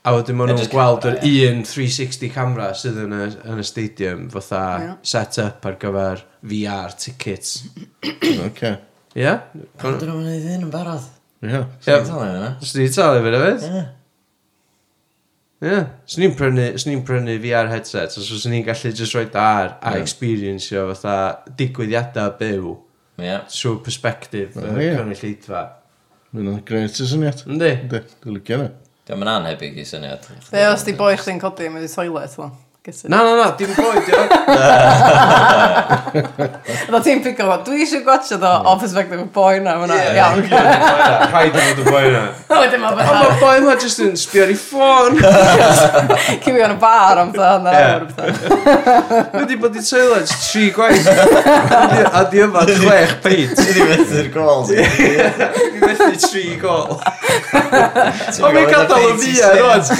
A 0.00 0.14
wedyn 0.16 0.38
maen 0.38 0.54
nhw'n 0.54 0.68
gweld 0.72 1.04
yr 1.10 1.18
un 1.20 1.58
360 1.68 2.30
camera 2.32 2.70
sydd 2.72 3.02
yn 3.02 3.12
y, 3.12 3.24
yn 3.52 3.60
y 3.60 3.64
stadium 3.68 4.28
fatha 4.32 4.62
yeah. 4.80 4.94
set 5.04 5.36
up 5.42 5.66
ar 5.68 5.76
gyfer 5.82 6.22
VR 6.52 6.94
tickets. 6.96 7.66
Oce. 8.46 8.78
Ie? 9.18 9.34
Ond 9.84 10.00
dyn 10.00 10.08
nhw'n 10.08 10.22
gwneud 10.24 10.46
hyn 10.48 10.64
yn 10.64 10.72
barod. 10.72 11.04
Ie. 11.44 11.62
Swn 11.84 12.84
i'n 12.86 12.96
talu 12.96 13.20
fe 13.26 13.34
na? 13.36 13.52
Ie. 13.68 13.84
Ie. 15.68 15.84
Swn 16.08 16.30
i'n 16.30 16.36
prynu, 16.40 16.68
prynu 17.04 17.36
VR 17.44 17.68
headset, 17.68 18.16
os 18.16 18.32
so 18.32 18.40
swn 18.40 18.56
i'n 18.56 18.68
gallu 18.72 18.96
just 18.96 19.12
rhoi 19.12 19.26
ar 19.36 19.74
a 19.74 19.98
yeah. 19.98 20.00
experiencio 20.00 20.88
fatha 20.94 21.16
digwyddiadau 21.60 22.38
byw 22.40 22.76
yeah. 23.20 23.44
trwy 23.52 23.82
perspektif 23.84 24.56
oh, 24.56 24.78
yeah. 24.80 24.96
cynulleidfa. 24.96 25.66
Mae'n 26.32 26.62
gret 26.64 27.04
y 27.04 27.10
syniad. 27.10 27.44
Yndi. 27.44 27.74
Ynddi. 27.84 28.06
dwi'n 28.22 28.40
licio 28.40 28.64
na. 28.64 28.72
Diolch 29.10 29.26
yn 29.26 29.30
anhebyg 29.32 29.78
i 29.82 29.84
syniad. 29.86 30.26
Be 30.52 30.66
os 30.70 30.84
di 30.86 30.94
boi 30.94 31.16
chdi'n 31.18 31.40
codi 31.42 31.66
yn 31.66 31.74
mynd 31.74 31.88
i 31.88 31.90
toilet, 31.90 32.36
lo? 32.38 32.50
Na, 33.04 33.22
na, 33.22 33.36
na, 33.36 33.50
dim 33.58 33.68
boi, 33.76 34.00
yw. 34.08 34.22
Dda 36.88 37.00
ti'n 37.04 37.18
pico 37.20 37.44
fo, 37.44 37.56
dwi 37.66 37.82
eisiau 37.84 38.00
gwachio 38.06 38.38
ddo 38.40 38.52
o 38.70 38.72
perspective 38.80 39.20
y 39.20 39.26
boi 39.34 39.58
na, 39.60 39.74
fyna, 39.82 39.98
iawn. 40.16 40.40
Rhaid 40.48 41.58
i 41.58 41.64
fod 41.66 41.82
y 41.82 41.84
boi 41.84 42.06
na. 42.14 42.22
Wedyn 42.62 42.80
ma' 42.80 42.94
fyna. 42.96 43.18
Ond 43.26 43.36
boi 43.42 43.58
na 43.66 43.74
jyst 43.82 44.00
yn 44.00 44.16
sbio 44.16 44.46
ar 44.46 44.52
ei 44.54 44.56
ffôn. 44.56 45.20
Cymru 46.46 46.64
yn 46.64 46.72
y 46.72 46.78
bar 46.80 47.20
am 47.20 47.34
dda, 47.36 47.50
na. 47.66 47.74
Wedi 49.36 49.58
bod 49.66 49.76
i 49.76 49.84
teulu 49.84 50.22
jyst 50.22 50.48
tri 50.48 50.64
gwaith. 50.72 51.12
A 52.16 52.24
di 52.32 52.40
yma 52.46 52.64
chwech 52.64 53.14
peint. 53.26 53.60
Ti 53.60 53.76
di 53.76 53.86
methu'r 53.92 54.32
gol. 54.32 54.64
Di 54.72 55.84
methu 55.84 56.10
tri 56.24 56.46
gol. 56.64 56.96
O, 56.96 58.48
mae'n 58.48 58.72
gadael 58.72 59.12
y 59.12 59.20
fi 59.20 59.36
ar 59.44 59.62
oed. 59.68 59.94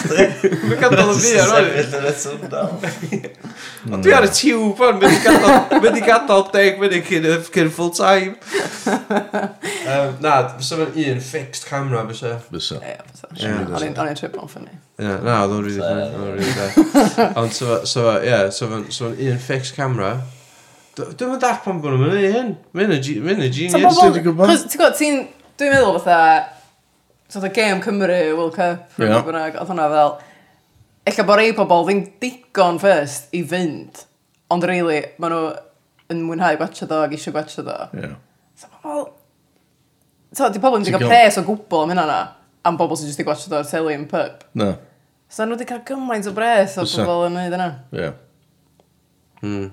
Mae'n 0.65 0.81
gadael 0.81 1.13
y 1.13 1.21
fi 1.21 1.37
ar 1.45 1.57
oed. 1.61 2.70
Ond 3.91 4.05
dwi 4.05 4.13
ar 4.15 4.27
y 4.27 4.31
tiwb 4.35 4.81
o'n, 4.85 4.99
mynd 5.01 5.17
i 5.17 5.21
gadael 5.25 5.81
mynd 5.85 5.99
i 5.99 6.03
gadael 6.05 6.45
deg 6.55 6.81
munud 6.81 7.07
cyn, 7.09 7.29
cyn 7.55 7.73
full 7.75 7.93
time. 7.97 8.37
um, 8.91 10.17
na, 10.25 10.35
fysa 10.59 10.79
fe'n 10.81 10.99
un 11.15 11.23
fixed 11.25 11.69
camera, 11.69 12.05
fysa. 12.11 12.37
Fysa. 12.51 12.81
Ie, 12.81 12.97
fysa. 13.11 13.55
O'n 13.79 13.87
i'n 13.89 14.21
trip 14.21 14.39
o'n 14.41 14.53
ffynnu. 14.53 14.77
Ie, 15.01 15.17
na, 15.27 15.41
oedd 15.47 15.57
o'n 15.57 15.67
rili 15.67 15.81
ffynnu. 15.83 16.77
Ond 17.43 17.57
so, 17.57 17.81
so, 17.89 18.07
ie, 18.21 18.39
so 18.55 18.71
fe'n 18.71 18.87
un 19.11 19.43
fixed 19.47 19.77
camera. 19.79 20.15
Dwi'n 21.01 21.35
mynd 21.35 21.45
ar 21.47 21.61
pan 21.65 21.83
bod 21.83 21.95
nhw'n 21.97 22.07
mynd 22.07 22.23
i 22.23 22.33
hyn. 22.37 22.55
Mynd 22.77 22.97
y 22.97 23.03
genius. 23.03 24.01
Ti'n 24.01 24.25
gwybod? 24.25 24.57
Ti'n, 24.99 25.23
dwi'n 25.61 25.77
meddwl 25.77 26.01
fatha, 26.01 26.57
sort 27.31 27.45
of 27.45 27.53
game 27.53 27.81
Cymru, 27.81 28.37
World 28.37 28.55
Cup, 28.55 28.91
yeah. 28.99 29.23
bynnag, 29.25 29.57
oedd 29.61 29.71
hwnna 29.71 29.87
fel, 29.93 30.13
Ella 31.09 31.25
bod 31.25 31.41
rei 31.41 31.53
pobl 31.57 31.87
ddim 31.87 32.03
digon 32.21 32.79
first 32.81 33.33
i 33.37 33.41
fynd, 33.49 34.03
ond 34.53 34.67
really, 34.69 35.01
maen 35.23 35.33
nhw 35.33 35.45
yn 36.13 36.21
mwynhau 36.27 36.59
gwatcha 36.61 36.89
ddo 36.91 37.01
ac 37.07 37.15
eisiau 37.17 37.35
gwatcha 37.35 37.65
ddo. 37.65 37.79
Yeah. 37.97 38.19
So 38.59 38.69
pobl... 38.83 39.09
So, 40.37 40.51
di 40.53 40.61
pobl 40.63 40.79
yn 40.79 40.87
digon 40.87 41.07
pres 41.09 41.41
o 41.41 41.45
gwbl 41.47 41.87
am 41.87 41.95
hynna 41.95 42.07
na, 42.07 42.21
am 42.69 42.77
bobl 42.79 42.99
sy'n 43.01 43.09
just 43.11 43.23
i 43.23 43.27
gwatcha 43.27 43.49
ddo 43.51 43.63
ar 43.65 43.93
yn 43.95 44.05
pub. 44.11 44.45
No. 44.61 44.75
So 45.31 45.47
nhw 45.47 45.57
wedi 45.57 45.69
cael 45.71 45.81
gymaint 45.89 46.29
o 46.29 46.35
bres 46.37 46.77
o 46.77 46.85
bobl 46.85 47.31
yn 47.31 47.39
gwneud 47.39 47.57
yna. 47.57 47.71
Yeah. 47.97 48.19
Mm. 49.41 49.71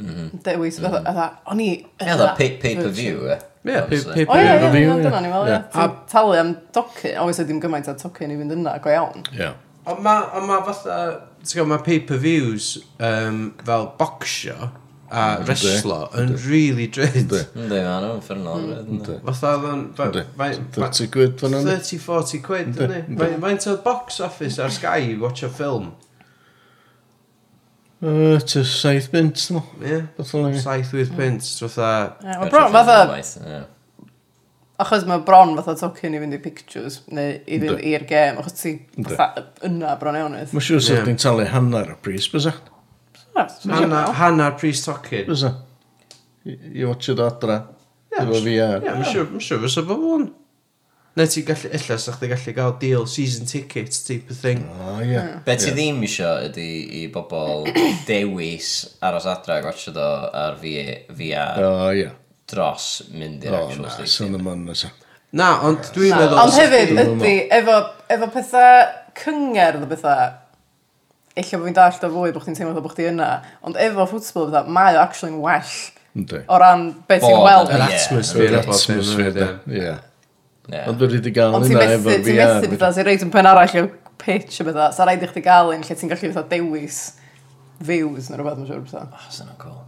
Mm. 0.00 0.28
Dewis, 0.44 0.78
mm. 0.80 0.92
oedd 1.00 1.24
o'n 1.54 1.64
i... 1.64 1.70
Oedd 2.04 2.26
o 2.26 2.28
pay-per-view, 2.36 3.24
e? 3.32 3.38
Ie, 3.64 3.80
pay-per-view. 3.88 4.28
O 4.28 4.36
ie, 4.36 5.00
dyna 5.06 5.24
ni 5.24 5.32
fel, 5.32 5.50
ie. 5.54 5.88
Talu 6.12 6.36
am 6.36 6.54
tocyn, 6.76 7.16
obviously 7.20 7.48
dim 7.48 7.64
gymaint 7.64 7.88
a 7.88 7.96
tocyn 8.00 8.32
i 8.32 8.38
fynd 8.38 8.58
yna, 8.58 8.76
go 8.84 8.92
iawn. 8.92 9.24
Ie. 9.32 9.42
Yeah. 9.46 9.58
Ond 9.88 10.04
ma, 10.04 10.18
on 10.36 10.44
ma 10.48 10.60
fatha, 10.66 11.00
ti'n 11.40 11.54
gwybod, 11.54 11.70
mae 11.72 11.84
pay-per-views 11.86 12.74
um, 13.06 13.42
fel 13.64 13.88
boxio 14.00 14.70
a 15.10 15.22
wrestlo 15.42 16.04
yn 16.20 16.36
really 16.44 16.86
drud. 16.92 17.32
Ynddi, 17.32 17.80
ma'n 17.82 18.04
nhw'n 18.04 18.20
ffyrnol. 18.22 18.68
Mm. 18.84 19.08
Fatha, 19.26 19.56
mae'n... 19.64 20.68
30 20.76 21.10
quid 21.14 21.40
fan 21.40 21.56
hynny? 21.56 21.78
30-40 21.80 22.44
quid, 22.44 22.70
ynddi. 22.76 23.32
Mae'n 23.42 23.58
tyl 23.64 23.80
box 23.86 24.20
office 24.22 24.60
ar 24.62 24.70
Sky 24.74 25.10
i 25.14 25.18
watch 25.18 25.42
a 25.46 25.50
film. 25.50 25.90
Uh, 28.00 28.38
to 28.48 28.62
saith 28.64 29.10
bint, 29.12 29.36
dwi'n 29.36 29.60
meddwl. 29.82 30.46
Ie, 30.54 30.62
saith 30.62 30.94
wyth 30.96 31.12
bint, 31.18 31.44
fatha... 31.64 31.90
Mae 32.24 32.52
bron, 32.52 32.72
fatha... 32.72 33.66
Achos 34.80 35.04
mae 35.08 35.20
bron 35.26 35.56
fatha 35.58 35.74
tocyn 35.76 36.16
i 36.16 36.20
fynd 36.22 36.36
i 36.36 36.40
pictures, 36.40 37.00
neu 37.12 37.34
i 37.44 37.58
fynd 37.60 37.82
i'r 37.90 38.06
gêm, 38.08 38.38
achos 38.40 38.56
ti 38.56 38.74
fatha 38.96 39.46
yna 39.68 39.96
bron 40.00 40.18
ionydd. 40.20 40.54
Mae'n 40.56 40.66
siŵr 40.68 40.84
sef 40.86 41.02
ti'n 41.08 41.20
talu 41.20 41.44
hanner 41.52 41.94
y 41.94 41.98
pris, 42.04 42.30
bysa? 42.32 42.54
Hanner 43.36 44.56
pris 44.60 44.84
tocyn? 44.86 45.28
Bysa. 45.28 45.54
I 46.48 46.86
watch 46.88 47.12
it 47.12 47.20
adra. 47.20 47.60
Efo 48.16 48.40
fi 48.44 48.56
a... 48.64 48.70
Mae'n 48.86 49.08
siŵr 49.10 49.66
fysa 49.66 49.84
fo 49.84 49.98
fwn. 50.00 50.30
Neu 51.18 51.26
ti 51.26 51.42
gallu, 51.42 51.68
illa, 51.74 51.96
sa 51.98 52.12
chdi 52.14 52.28
gallu 52.30 52.52
gael 52.54 52.76
deal 52.78 53.06
season 53.10 53.46
tickets 53.46 54.04
type 54.06 54.30
of 54.30 54.38
thing. 54.38 54.62
Oh, 54.78 55.00
yeah. 55.02 55.40
Be 55.44 55.56
ti 55.58 55.72
ddim 55.74 55.98
isio 56.06 56.30
ydy 56.46 56.66
i 57.00 57.04
bobl 57.10 57.66
dewis 58.08 58.70
aros 59.02 59.26
adra 59.28 59.58
a 59.58 59.64
gwatsio 59.64 59.92
do 59.96 60.06
ar 60.44 60.56
VR. 60.62 61.64
Oh, 61.66 61.90
yeah 61.90 62.14
dros 62.50 62.90
mynd 63.14 63.46
i'r 63.46 63.56
actual 63.60 63.88
station. 63.94 64.34
O, 64.34 64.38
na, 64.38 64.42
sy'n 64.42 64.50
ddim 64.50 64.66
nesa. 64.68 64.92
Na, 65.30 65.48
ond 65.68 65.92
dwi'n 65.94 66.16
meddwl... 66.16 66.40
Ond 66.42 66.56
hefyd 66.58 66.92
ydy, 67.04 67.34
efo, 67.54 67.78
efo 68.10 68.28
pethau 68.34 68.84
cyngerdd 69.20 69.86
o 69.86 69.90
bethau, 69.90 70.34
illa 71.38 71.60
bod 71.60 71.68
fi'n 71.68 71.76
dallt 71.78 72.06
o 72.06 72.12
fwy 72.16 72.34
bod 72.34 72.44
chdi'n 72.44 72.58
teimlo 72.58 72.82
bod 72.82 72.94
chdi 72.96 73.08
yna, 73.12 73.30
ond 73.66 73.78
efo 73.80 74.08
ffwtsbol 74.10 74.50
bethau, 74.50 74.74
mae 74.74 74.98
o 74.98 75.02
actually'n 75.04 75.40
well 75.44 75.72
o 76.50 76.58
ran 76.58 76.88
beth 77.06 77.22
ti'n 77.22 77.42
weld. 77.44 77.70
Yr 77.70 77.84
atmosffer. 77.86 78.46
Yr 78.48 78.58
atmosffer, 78.64 79.42
ie. 79.70 79.92
Ond 80.86 80.98
dwi 80.98 81.12
wedi 81.14 81.32
gael 81.34 81.54
yna 81.54 81.86
efo 81.86 82.10
VR. 82.10 82.16
Ond 82.16 82.26
ti'n 82.26 82.40
methu 82.40 82.72
bethau 82.74 82.96
sy'n 82.96 83.06
reid 83.06 83.24
yn 83.26 83.32
pen 83.34 83.48
arall 83.50 83.76
o 83.84 83.86
pitch 84.20 84.60
o 84.62 84.66
bethau, 84.66 84.90
sa'n 84.96 85.06
rhaid 85.06 85.22
i 85.22 85.30
chdi 85.30 85.44
gael 85.46 85.70
un 85.76 85.86
lle 85.86 85.98
ti'n 86.02 86.10
gallu 86.10 86.32
fatha 86.34 86.56
dewis 86.56 86.98
views 87.86 88.28
neu 88.28 88.42
rhywbeth, 88.42 88.58
mae'n 88.58 88.70
siŵr 88.72 88.82
bethau. 88.88 89.06
Oh, 89.14 89.30
sy'n 89.30 89.54
cool. 89.62 89.78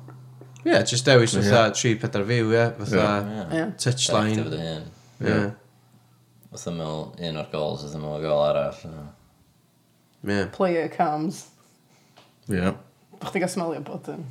Ie, 0.63 0.71
yeah, 0.71 0.85
just 0.87 1.07
dewis 1.09 1.35
fatha 1.35 1.73
3-4 1.75 2.27
fyw, 2.29 2.53
ie, 2.55 2.67
fatha 2.79 3.65
touchline. 3.83 4.45
Ie. 5.23 5.41
Fatha 6.53 6.75
mewn 6.77 7.19
un 7.31 7.41
o'r 7.43 7.51
gols, 7.51 7.83
fatha 7.83 7.99
mewn 7.99 8.23
gol 8.23 8.45
arall. 8.45 8.79
Ie. 10.23 10.45
Player 10.55 10.89
cams. 10.93 11.45
Ie. 12.47 12.71
Bych 13.19 13.35
ti'n 13.35 13.43
gael 13.43 13.53
smelio 13.57 13.83
bod 13.87 14.07
yn. 14.15 14.23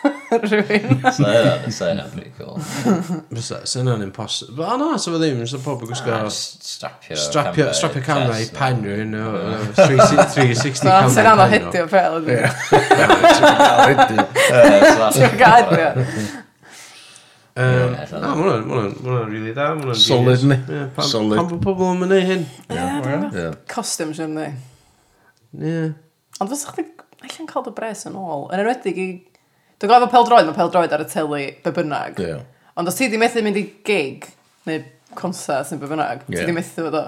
rhywun. 0.30 1.12
So 1.12 1.24
hynna, 1.24 1.72
so 1.72 1.86
hynna 1.88 2.04
pretty 2.12 2.32
cool. 2.38 2.56
Fysa, 2.58 3.66
so 3.66 3.80
hynna'n 3.80 4.02
impossible. 4.02 4.64
O 4.64 4.76
na, 4.80 4.90
so 4.98 5.12
fe 5.14 5.20
ddim, 5.22 5.40
so 5.50 5.60
pob 5.64 5.82
yn 5.84 5.90
gwisgo... 5.90 6.12
Ah, 6.14 6.28
strapio 6.30 7.18
Strapio, 7.18 7.70
strapio 7.76 8.02
camera 8.06 8.38
i 8.40 8.46
pen 8.54 8.80
uh, 8.80 8.86
rhywun, 8.86 9.16
o 9.18 9.24
360 9.78 10.86
camera. 10.86 11.08
So 11.14 11.24
hynna'n 11.24 11.50
hidio 11.54 11.88
pel. 11.90 12.20
Ie. 12.30 12.38
Ti'n 15.16 15.36
gael 15.40 15.66
hidio. 15.72 15.90
Um, 17.60 17.96
na, 18.22 18.28
mae 18.38 18.60
hwnna'n 18.62 19.26
rili 19.28 19.52
da. 19.56 19.72
Solid 19.98 20.46
ni. 20.48 20.56
Solid. 21.02 21.36
Pan 21.36 21.48
bod 21.50 21.64
pobl 21.64 21.90
yn 21.90 21.98
mynd 22.04 22.14
i 22.16 22.22
hyn. 22.24 22.46
Costume 23.68 24.14
sy'n 24.16 24.38
ni. 24.38 24.48
Ie. 25.58 25.90
Ond 26.40 26.52
fysa 26.52 26.72
chdi 26.72 26.86
allan 27.20 27.48
cael 27.50 27.66
dy 27.66 27.72
bres 27.76 28.06
yn 28.08 28.16
ôl. 28.16 28.46
Yn 28.54 28.62
enwedig 28.62 29.00
i 29.02 29.08
Dwi'n 29.80 29.88
gofio 29.88 30.10
pel 30.12 30.26
droed, 30.28 30.48
mae 30.48 30.56
pel 30.56 30.70
droed 30.72 30.92
ar 30.92 31.00
y 31.00 31.08
teli 31.08 31.44
be 31.64 31.72
bynnag. 31.72 32.18
Yeah. 32.20 32.42
Ond 32.76 32.90
os 32.90 32.98
ti 32.98 33.08
di 33.08 33.20
methu 33.20 33.40
mynd 33.44 33.56
i 33.56 33.62
gig, 33.86 34.26
neu 34.68 34.82
concert 35.16 35.70
neu 35.72 35.80
be 35.80 35.88
bynnag, 35.88 36.26
yeah. 36.28 36.42
ti 36.42 36.50
di 36.50 36.56
methu 36.56 36.84
fod 36.84 36.96
o. 36.98 37.04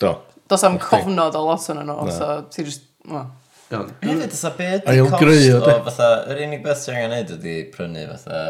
Do. 0.00 0.10
Does 0.50 0.64
am 0.66 0.78
cofnod 0.82 1.38
o 1.38 1.42
lot 1.46 1.68
o'n 1.70 1.78
nhw, 1.82 1.86
no. 1.86 2.14
so 2.14 2.30
ti 2.50 2.64
just... 2.66 2.88
Well. 3.06 3.28
Hefyd, 3.70 4.30
ysa 4.30 4.50
beth 4.54 4.84
di 4.86 4.96
cost 5.10 5.54
o 5.54 5.76
fatha, 5.86 6.08
yr 6.30 6.42
unig 6.44 6.64
beth 6.64 6.82
sy'n 6.82 6.98
angen 6.98 7.14
neud 7.14 7.30
ydi 7.34 7.54
prynu 7.74 8.02
fatha 8.12 8.40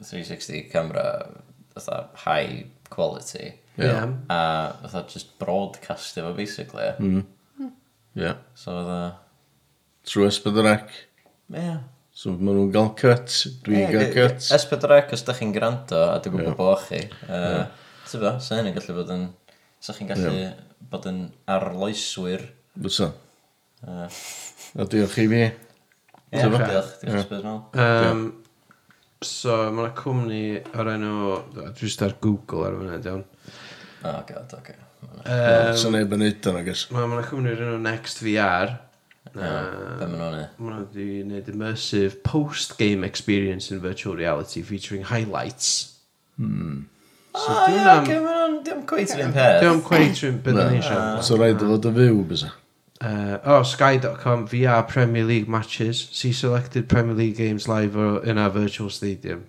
360 0.00 0.66
camera 0.72 1.04
fatha 1.76 2.02
high 2.24 2.64
quality. 2.92 3.54
Yeah. 3.76 4.12
A 4.32 4.40
fatha 4.86 5.04
just 5.12 5.36
broadcast 5.40 6.16
efo 6.16 6.32
basically. 6.36 6.88
Mm. 6.96 7.24
Hmm. 7.58 7.72
Yeah. 8.14 8.40
So 8.54 8.78
fatha... 8.80 9.00
Trwy 10.06 10.28
ysbydd 10.30 10.60
yr 10.62 10.70
ac. 10.70 10.96
Yeah. 11.52 11.84
So 12.16 12.32
maen 12.32 12.56
nhw'n 12.56 12.70
gael 12.72 12.94
cut, 12.96 13.32
dwi'n 13.66 13.90
gael 13.92 14.14
cut. 14.14 14.38
S4C 14.56 15.12
os 15.12 15.24
da 15.26 15.34
chi'n 15.36 15.50
gwrando 15.52 15.98
a 16.00 16.14
dwi'n 16.24 16.38
gwybod 16.38 16.54
bod 16.56 16.86
chi. 16.86 17.02
Ti'n 17.26 18.22
bo, 18.22 18.30
sa 18.40 18.56
hynny'n 18.56 18.72
gallu 18.78 18.96
bod 18.96 19.12
yn... 19.12 19.26
Sa 19.84 19.92
chi'n 19.92 20.08
gallu 20.08 20.46
bod 20.88 21.04
yn 21.10 21.18
arloeswyr. 21.52 22.46
Bysa. 22.80 23.10
Uh. 23.84 24.08
A 24.80 24.86
diolch 24.88 25.18
i 25.20 25.26
fi. 25.28 25.42
Ie, 25.44 26.40
diolch. 26.40 26.96
Diolch 27.04 27.28
So, 29.24 29.52
mae 29.72 29.86
yna 29.86 29.92
cwmni 29.96 30.40
o'r 30.76 30.90
enw... 30.92 31.12
Dwi'n 31.76 31.92
star 31.92 32.16
Google 32.24 32.66
ar 32.70 32.80
fyna, 32.80 32.98
diawn. 33.04 33.22
Oh 34.04 34.18
god, 34.28 34.56
oce. 34.56 34.74
Um, 35.04 35.76
So 35.76 35.92
neb 35.92 36.12
yn 36.16 36.24
eid 36.26 36.48
yn 36.48 36.58
agos. 36.60 36.88
Mae 36.92 37.04
yna 37.08 37.28
cwmni 37.28 37.52
o'r 37.52 37.62
enw 37.68 37.78
Next 37.84 38.24
VR. 38.24 38.74
Be 39.36 40.08
maen 40.08 40.18
nhw'n 40.20 40.36
ei? 40.40 40.48
Mae 40.58 40.72
nhw 40.72 40.82
wedi 40.82 41.06
gwneud 41.20 41.48
immersive 41.52 42.20
post-game 42.26 43.06
experience 43.06 43.72
in 43.72 43.80
virtual 43.84 44.16
reality 44.16 44.62
featuring 44.66 45.06
highlights. 45.12 45.72
Hmm. 46.36 46.86
So 47.36 47.52
O, 47.52 47.64
ie, 47.68 47.80
am... 47.80 48.04
oce, 48.04 48.20
maen 48.20 48.38
nhw'n... 48.42 48.60
Diolch 48.66 48.86
cweith 48.90 49.16
yr 49.16 49.26
un 49.26 49.34
peth. 49.34 49.58
Dwi'n 49.62 49.82
cweith 49.86 50.22
rhywun 50.22 50.38
bydd 50.44 50.62
yn 50.62 50.78
eisiau. 50.78 51.02
So 51.26 51.40
rhaid 51.40 51.60
o 51.62 51.72
fod 51.74 51.90
yn 51.90 51.98
fyw, 52.00 52.22
bysa. 52.30 52.52
Uh, 52.96 53.36
oh, 53.44 53.62
Sky.com, 53.62 54.46
VR 54.48 54.86
Premier 54.88 55.24
League 55.24 55.48
matches. 55.48 56.08
See 56.16 56.32
selected 56.32 56.88
Premier 56.88 57.14
League 57.14 57.36
games 57.36 57.68
live 57.68 57.96
or 57.96 58.24
in 58.24 58.38
our 58.38 58.50
virtual 58.50 58.88
stadium. 58.90 59.44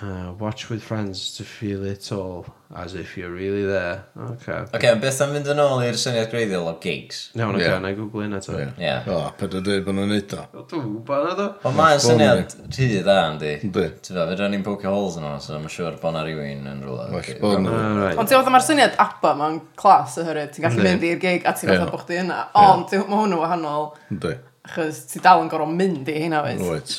Uh, 0.00 0.32
watch 0.38 0.70
with 0.70 0.80
friends 0.80 1.36
to 1.36 1.42
feel 1.42 1.84
it 1.84 2.12
all, 2.12 2.46
as 2.76 2.94
if 2.94 3.16
you're 3.16 3.32
really 3.32 3.64
there. 3.66 4.04
Okay. 4.16 4.52
Oce, 4.52 4.74
okay, 4.74 4.94
beth 4.94 5.18
am 5.24 5.32
fynd 5.34 5.48
yn 5.50 5.58
ôl 5.58 5.80
i'r 5.82 5.96
syniad 5.98 6.28
greiddiol 6.30 6.68
o 6.70 6.74
gigs? 6.78 7.24
Iawn, 7.34 7.56
oce, 7.58 7.64
yeah. 7.64 7.80
na 7.82 7.90
i 7.90 7.96
gwglu 7.96 8.22
yna 8.28 8.38
to. 8.44 8.54
Ie. 8.60 8.68
Yeah. 8.78 9.08
O, 9.10 9.16
ped 9.40 9.56
o 9.58 9.62
dweud 9.66 9.82
bod 9.88 9.98
nhw'n 9.98 10.12
neud 10.14 10.36
o. 10.38 10.44
Dwi'n 10.70 10.84
gwybod 10.84 11.26
na 11.26 11.34
do. 11.40 11.48
Ond 11.66 11.78
mae'n 11.80 12.04
syniad 12.04 12.54
rhy 12.68 12.88
dda, 12.92 13.16
ynddi. 13.32 13.50
Ynddi. 13.66 13.88
Ti'n 14.06 14.20
fe, 14.20 14.28
fedra 14.30 14.50
ni'n 14.52 14.64
pocio 14.68 14.94
holes 14.94 15.18
yn 15.18 15.26
hwnna, 15.26 15.42
so 15.42 15.58
mae'n 15.58 15.74
siŵr 15.80 15.98
bod 16.04 16.14
na 16.14 16.24
rhywun 16.28 16.70
yn 16.76 16.86
rhywle. 16.86 17.10
Well, 17.16 17.42
bod 17.42 17.66
nhw. 17.66 17.82
Ond 18.14 18.30
ti'n 18.30 18.38
fath 18.38 18.54
mae'r 18.54 18.66
syniad 18.68 18.96
abba 19.02 19.34
ma'n 19.42 19.60
clas 19.82 20.14
oherwydd, 20.22 20.54
ti'n 20.54 20.68
gallu 20.68 20.86
mynd 20.86 21.10
i'r 21.10 21.22
gig 21.26 21.42
a 21.42 21.56
ti'n 21.58 21.74
fath 21.74 21.88
o 21.88 21.92
bod 21.96 22.06
chdi 22.06 22.22
yna. 22.22 22.38
Ond 22.68 22.94
mae 22.94 23.18
hwnnw 23.18 23.42
wahanol. 23.42 23.90
Ynddi. 24.14 24.36
Chos 24.68 25.06
ti 25.10 25.18
dal 25.24 25.42
yn 25.42 25.50
gorfod 25.50 25.74
mynd 25.74 26.06
i 26.12 26.20
hynna, 26.22 26.46
wyt? 26.46 26.62
Wyt. 26.62 26.98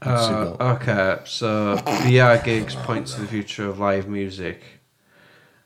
Uh, 0.00 0.56
okay, 0.60 1.18
so 1.24 1.76
VR 2.04 2.42
gigs 2.42 2.74
point 2.76 3.06
to 3.08 3.20
the 3.20 3.26
future 3.26 3.68
of 3.68 3.78
live 3.80 4.08
music. 4.08 4.62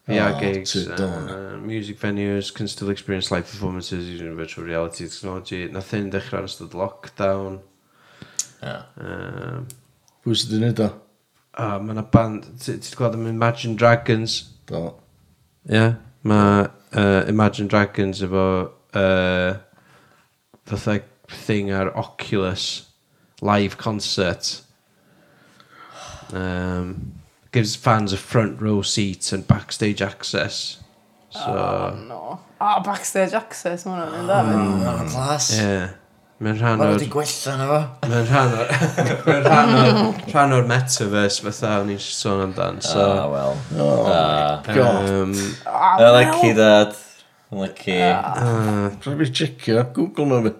VR 0.09 0.33
oh, 0.33 0.35
ah, 0.35 0.41
gigs, 0.41 0.89
uh, 0.89 1.59
music 1.63 1.99
venues 1.99 2.53
can 2.53 2.67
still 2.67 2.91
experience 2.91 3.31
live 3.31 3.45
performances 3.45 4.09
using 4.09 4.35
virtual 4.35 4.65
reality 4.65 5.07
technology. 5.07 5.69
Nothing 5.69 6.11
dechrau 6.11 6.43
yn 6.43 6.49
ystod 6.49 6.75
lockdown. 6.75 7.61
Yeah. 8.63 8.83
Um, 8.97 9.69
Pwy 10.23 10.39
sydd 10.39 10.55
wedi 10.55 10.63
gwneud 10.63 10.83
o? 10.83 10.89
Uh, 11.53 11.77
mae 11.83 11.95
yna 11.95 12.07
band, 12.15 12.49
ti'n 12.63 12.99
gweld 12.99 13.19
am 13.19 13.29
Imagine 13.31 13.77
Dragons? 13.79 14.39
Do. 14.71 14.85
Ie, 15.69 15.77
yeah, 15.77 15.97
mae 16.27 16.67
uh, 16.67 17.23
Imagine 17.31 17.71
Dragons 17.71 18.23
efo 18.27 18.47
uh, 18.99 19.51
fatha 20.67 20.99
thing 21.45 21.71
ar 21.75 21.93
Oculus 21.99 22.92
live 23.43 23.77
concert. 23.77 24.63
Um, 26.33 27.21
gives 27.51 27.77
fans 27.77 28.15
a 28.15 28.17
front 28.17 28.61
row 28.63 28.81
seat 28.81 29.33
and 29.33 29.47
backstage 29.47 30.01
access. 30.01 30.79
So, 31.31 31.41
oh, 31.41 31.97
no. 32.09 32.41
Oh, 32.61 32.81
backstage 32.85 33.35
access, 33.35 33.85
mae'n 33.85 34.07
rhan 34.07 34.29
dda. 34.29 34.39
Oh, 34.45 34.71
mae'n 34.85 35.11
clas. 35.13 35.51
Yeah. 35.57 35.91
Mae'n 36.43 36.59
rhan 36.59 36.81
o'r... 36.83 36.97
Mae'n 36.97 37.13
gwella 37.13 37.55
na 37.59 37.69
fo. 37.71 38.09
Mae'n 38.11 38.27
rhan 38.29 38.57
o'r... 38.59 38.73
Mae'n 39.29 39.47
rhan 39.47 39.73
o'r... 39.79 40.21
Rhan 40.33 40.57
o'r 40.57 40.69
metaverse 40.69 41.45
fatha 41.45 41.77
o'n 41.83 41.93
i'n 41.95 42.03
sôn 42.03 42.43
amdan. 42.49 42.81
So, 42.85 43.05
ah, 43.05 43.29
well. 43.33 43.57
Oh, 43.77 44.03
my 44.05 44.17
ah. 44.17 44.61
God. 44.67 45.11
Um, 45.13 45.37
ah, 45.67 45.97
oh, 46.01 46.13
lucky, 46.19 46.53
dad. 46.59 46.97
Lucky. 47.53 47.99
Uh, 48.01 48.91
Rhaid 49.05 49.25
fi 49.25 49.31
checio. 49.41 49.87
Google 49.97 50.29
nhw 50.33 50.43
fi. 50.49 50.55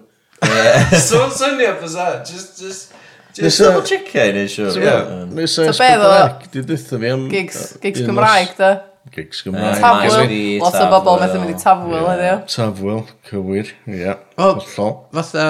Sôn 1.03 1.33
syniad 1.35 1.77
fysa, 1.81 2.07
just, 2.27 2.59
just... 2.61 2.99
Just 3.33 3.63
double 3.63 3.81
checkio 3.87 4.25
i 4.29 4.33
neud 4.35 4.51
siwr. 4.53 4.77
Mm. 4.77 5.29
Nes 5.39 5.55
o 5.57 5.67
Gymraeg, 5.69 6.43
di 6.53 6.65
dwytho 6.67 6.99
fi 7.01 7.13
am... 7.13 7.23
Gigs, 7.31 7.61
gigs 7.81 8.03
Gymraeg, 8.05 8.51
da. 8.59 8.71
Gigs 9.13 9.41
Gymraeg. 9.45 9.79
Tafwyl. 9.81 10.33
Lot 10.61 10.77
o 10.77 10.89
bobl 10.91 11.21
methu 11.23 11.39
mynd 11.41 11.53
i 11.55 11.57
tafwyl, 11.57 12.05
heddiw. 12.11 12.43
Tafwyl, 12.53 13.01
cywir, 13.29 13.71
ie. 13.89 14.13
O, 14.37 14.51
fatha... 14.69 15.47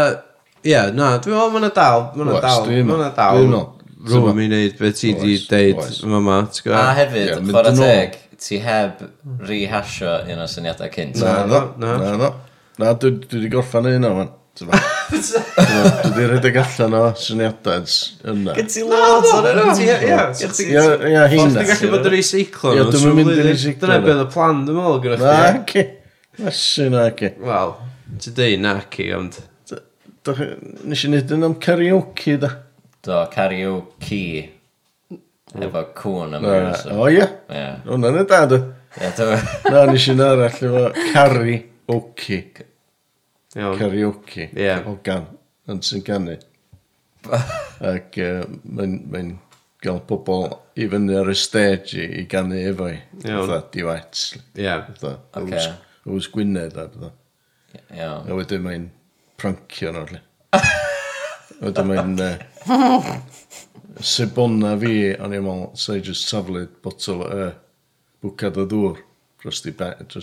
Ie, 0.63 0.77
na, 0.95 1.17
dwi'n 1.19 1.35
meddwl 1.35 1.51
mae'n 1.57 1.73
dal, 1.75 2.05
mae'n 2.15 2.29
dal, 2.39 2.67
mae'n 2.71 3.01
dal. 3.17 3.35
Dwi'n 3.35 3.49
meddwl. 3.51 3.65
Rwy'n 4.03 4.35
mynd 4.37 4.55
i 4.55 4.61
wneud 4.61 4.77
beth 4.79 4.95
ti 4.99 5.11
di 5.15 5.33
deud 5.47 5.81
yma. 6.07 6.37
A 6.75 6.85
hefyd, 6.95 7.33
chwarae 7.49 7.73
teg, 7.75 8.15
ti 8.39 8.61
heb 8.63 9.03
rehasio 9.47 10.13
un 10.31 10.39
o 10.43 10.47
syniadau 10.47 10.87
cynt. 10.91 11.19
Na, 11.19 11.43
na, 11.75 11.91
na. 12.15 12.31
Na, 12.79 12.95
dwi 12.95 13.11
wedi 13.27 13.51
gorffan 13.51 13.91
un 13.91 14.07
o'n. 14.07 14.31
Dwi 14.61 14.69
wedi 16.03 16.25
rhedeg 16.29 16.57
allan 16.61 16.93
o 16.93 17.01
syniadau 17.17 17.87
yna. 18.29 18.53
Gyd 18.53 18.67
ti 18.69 18.83
lot 18.85 19.25
o'r 19.33 19.47
yna. 19.49 19.73
Ia, 19.81 21.23
heina. 21.31 21.47
Ti'n 21.55 21.69
gallu 21.71 21.89
bod 21.89 22.05
yn 22.05 22.13
recyclo. 22.13 22.73
Ia, 22.77 22.83
dwi'n 22.93 23.17
mynd 23.17 23.31
i 23.33 23.45
recyclo. 23.47 23.87
Dyna 23.87 23.97
beth 24.03 24.21
y 24.21 24.27
plan, 24.35 24.59
dwi'n 24.67 24.77
meddwl 24.77 24.99
gyda 25.01 25.17
chdi. 25.17 25.31
Na, 25.33 25.63
ci. 25.71 25.83
Asi 26.51 26.85
na, 26.93 27.05
ci. 27.17 27.31
Wel, 27.49 27.73
ti 28.21 28.33
dweud 28.37 28.61
na, 28.61 28.75
ci, 28.93 29.07
ond... 29.17 29.39
Nes 30.23 31.01
i 31.03 31.09
wneud 31.09 31.33
yn 31.35 31.47
am 31.49 31.55
karaoke, 31.65 32.35
da. 32.39 32.51
Do, 33.03 33.23
karaoke. 33.33 34.21
Mm. 35.09 35.65
Efo 35.65 35.83
cwn 35.97 36.37
am 36.37 36.45
yr 36.51 36.69
O, 36.93 37.09
ie. 37.09 37.25
Ie. 37.49 37.65
Hwna'n 37.89 38.21
y 38.21 38.27
dad, 38.29 38.53
Ie, 39.01 39.09
o. 39.25 39.31
Na, 39.73 39.87
nes 39.89 40.05
i'n 40.13 40.21
arall 40.21 40.61
efo 40.69 40.85
karaoke. 41.09 42.39
Iawn. 43.55 43.77
karaoke, 43.77 44.49
yeah. 44.57 44.85
gan, 45.05 45.27
yn 45.69 45.81
sy'n 45.85 46.03
canu. 46.05 46.37
Ac 47.93 48.17
uh, 48.19 48.43
mae'n 48.63 48.99
mae 49.11 49.33
gael 49.83 49.99
pobl 50.07 50.47
i 50.79 50.87
fyny 50.89 51.13
ar 51.19 51.29
y 51.31 51.35
stage 51.37 51.99
i, 51.99 52.07
i 52.21 52.27
ganu 52.29 52.57
efo 52.59 52.89
i. 52.91 52.97
Fatha 53.23 53.59
diwats. 53.73 54.33
Ie. 54.55 54.69
Fatha 55.01 55.17
Ws 56.03 56.29
Gwynedd 56.33 56.77
a 56.77 56.87
fatha. 56.91 57.11
Iawn. 57.93 58.27
A 58.27 58.37
wedyn 58.37 58.63
mae'n 58.65 58.89
prancio 59.39 59.93
nhw. 59.95 60.19
wedyn 61.61 61.89
mae'n... 61.91 62.17
Uh, 62.19 63.13
Sebonna 64.13 64.71
fi, 64.81 65.13
o'n 65.21 65.35
i'n 65.37 65.43
meddwl, 65.45 65.67
sa'i 65.77 66.01
just 66.01 66.25
taflu 66.25 66.63
botol 66.81 67.19
y 67.27 67.43
uh, 67.45 67.51
bwcad 68.25 68.57
o 68.57 68.65
ddŵr 68.65 69.03
dros 69.43 69.61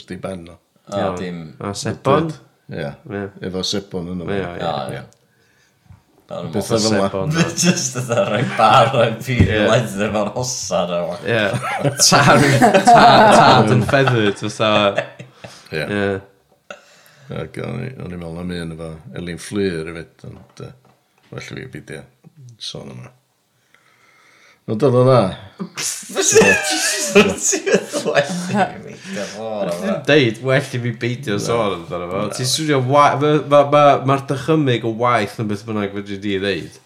di 0.08 0.16
ben 0.18 0.48
o. 0.50 0.56
O, 0.90 1.04
dim... 1.20 1.44
O, 1.62 1.70
sebon? 1.78 2.32
Ie. 2.70 2.90
Efo 3.48 3.62
sebon 3.66 4.12
yn 4.12 4.22
yma. 4.24 4.36
Ie, 4.36 4.98
ie. 4.98 5.02
Beth 6.54 6.68
oedd 6.76 6.86
yma? 6.92 7.08
Just 7.58 7.96
yna 7.98 8.24
rhoi 8.28 8.42
bar 8.54 8.92
rhoi 8.92 9.08
pur 9.18 9.50
i 9.50 9.60
leather 9.66 10.12
fo'r 10.14 10.32
hosa 10.36 10.84
na. 10.90 11.00
Ie. 11.26 11.44
Tar, 12.10 12.44
tar, 12.86 13.70
yn 13.74 13.82
feathered. 13.90 14.38
fatha. 14.44 15.06
Ie. 15.74 15.86
Ie. 15.86 16.10
Ac 17.40 17.58
o'n 17.62 17.82
i'n 17.86 18.16
meddwl 18.16 18.42
am 18.42 18.54
un 18.54 18.74
efo 18.76 18.92
Elin 19.18 19.38
Fflyr 19.42 19.90
i 19.90 19.96
fyd, 20.00 20.28
ond 20.30 20.62
well 21.30 21.44
fi 21.46 21.66
byd 21.74 21.96
sôn 22.62 22.94
yma. 22.94 23.10
No, 24.70 24.76
dod 24.78 24.94
o 24.94 25.00
dda. 25.02 25.22
Deud, 30.06 30.36
well 30.46 30.62
i 30.62 30.78
mi 30.78 30.92
beidio 30.94 31.38
sôn 31.42 31.72
amdano 31.74 32.06
fo. 32.12 32.20
Ti'n 32.36 32.46
swnio 32.46 32.78
waith, 32.86 33.24
mae'r 33.50 34.22
dychymig 34.28 34.86
o 34.86 34.92
waith 35.00 35.34
yn 35.42 35.50
beth 35.50 35.64
bynnag 35.66 35.96
fyddi 35.96 36.20
di 36.22 36.36
ddeud. 36.44 36.78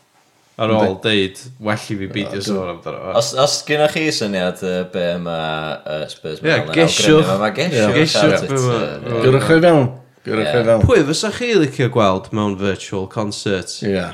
Ar 0.65 0.73
ôl 0.79 0.97
deud, 1.05 1.43
well 1.61 1.77
i 1.77 1.99
fi 2.01 2.09
beidio 2.09 2.41
sôn 2.49 2.73
amdano 2.73 3.03
fo. 3.03 3.13
Os, 3.21 3.35
os 3.45 3.59
gynnwch 3.69 3.99
chi 3.99 4.07
syniad 4.17 4.65
be 4.97 5.05
mae 5.27 6.09
Spurs 6.15 6.41
Ie, 6.41 6.57
gesiwch. 6.73 7.37
Mae 7.45 7.53
gesiwch. 7.61 8.49
Gyrwch 8.49 9.49
chi 9.51 9.61
fewn. 9.61 9.93
Gwrwch 10.25 10.53
chi 10.55 10.65
fewn. 10.65 10.89
Pwy 10.89 11.05
fysa 11.13 11.29
chi 11.37 11.53
licio 11.61 11.93
gweld 11.93 12.33
mewn 12.33 12.57
virtual 12.65 13.05
concert? 13.13 13.77
Ie. 13.85 14.09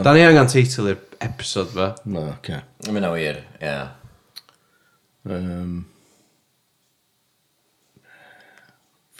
Da 0.00 0.16
ni 0.16 0.24
angen 0.24 0.48
teitl 0.48 0.94
i'r 0.94 1.08
episode 1.24 1.70
va? 1.74 1.94
No, 2.04 2.28
okay. 2.38 2.60
I 2.88 2.90
mean, 2.90 3.04
oh, 3.04 3.14
yeah, 3.14 3.36
yeah. 3.60 3.88
Um, 5.24 5.84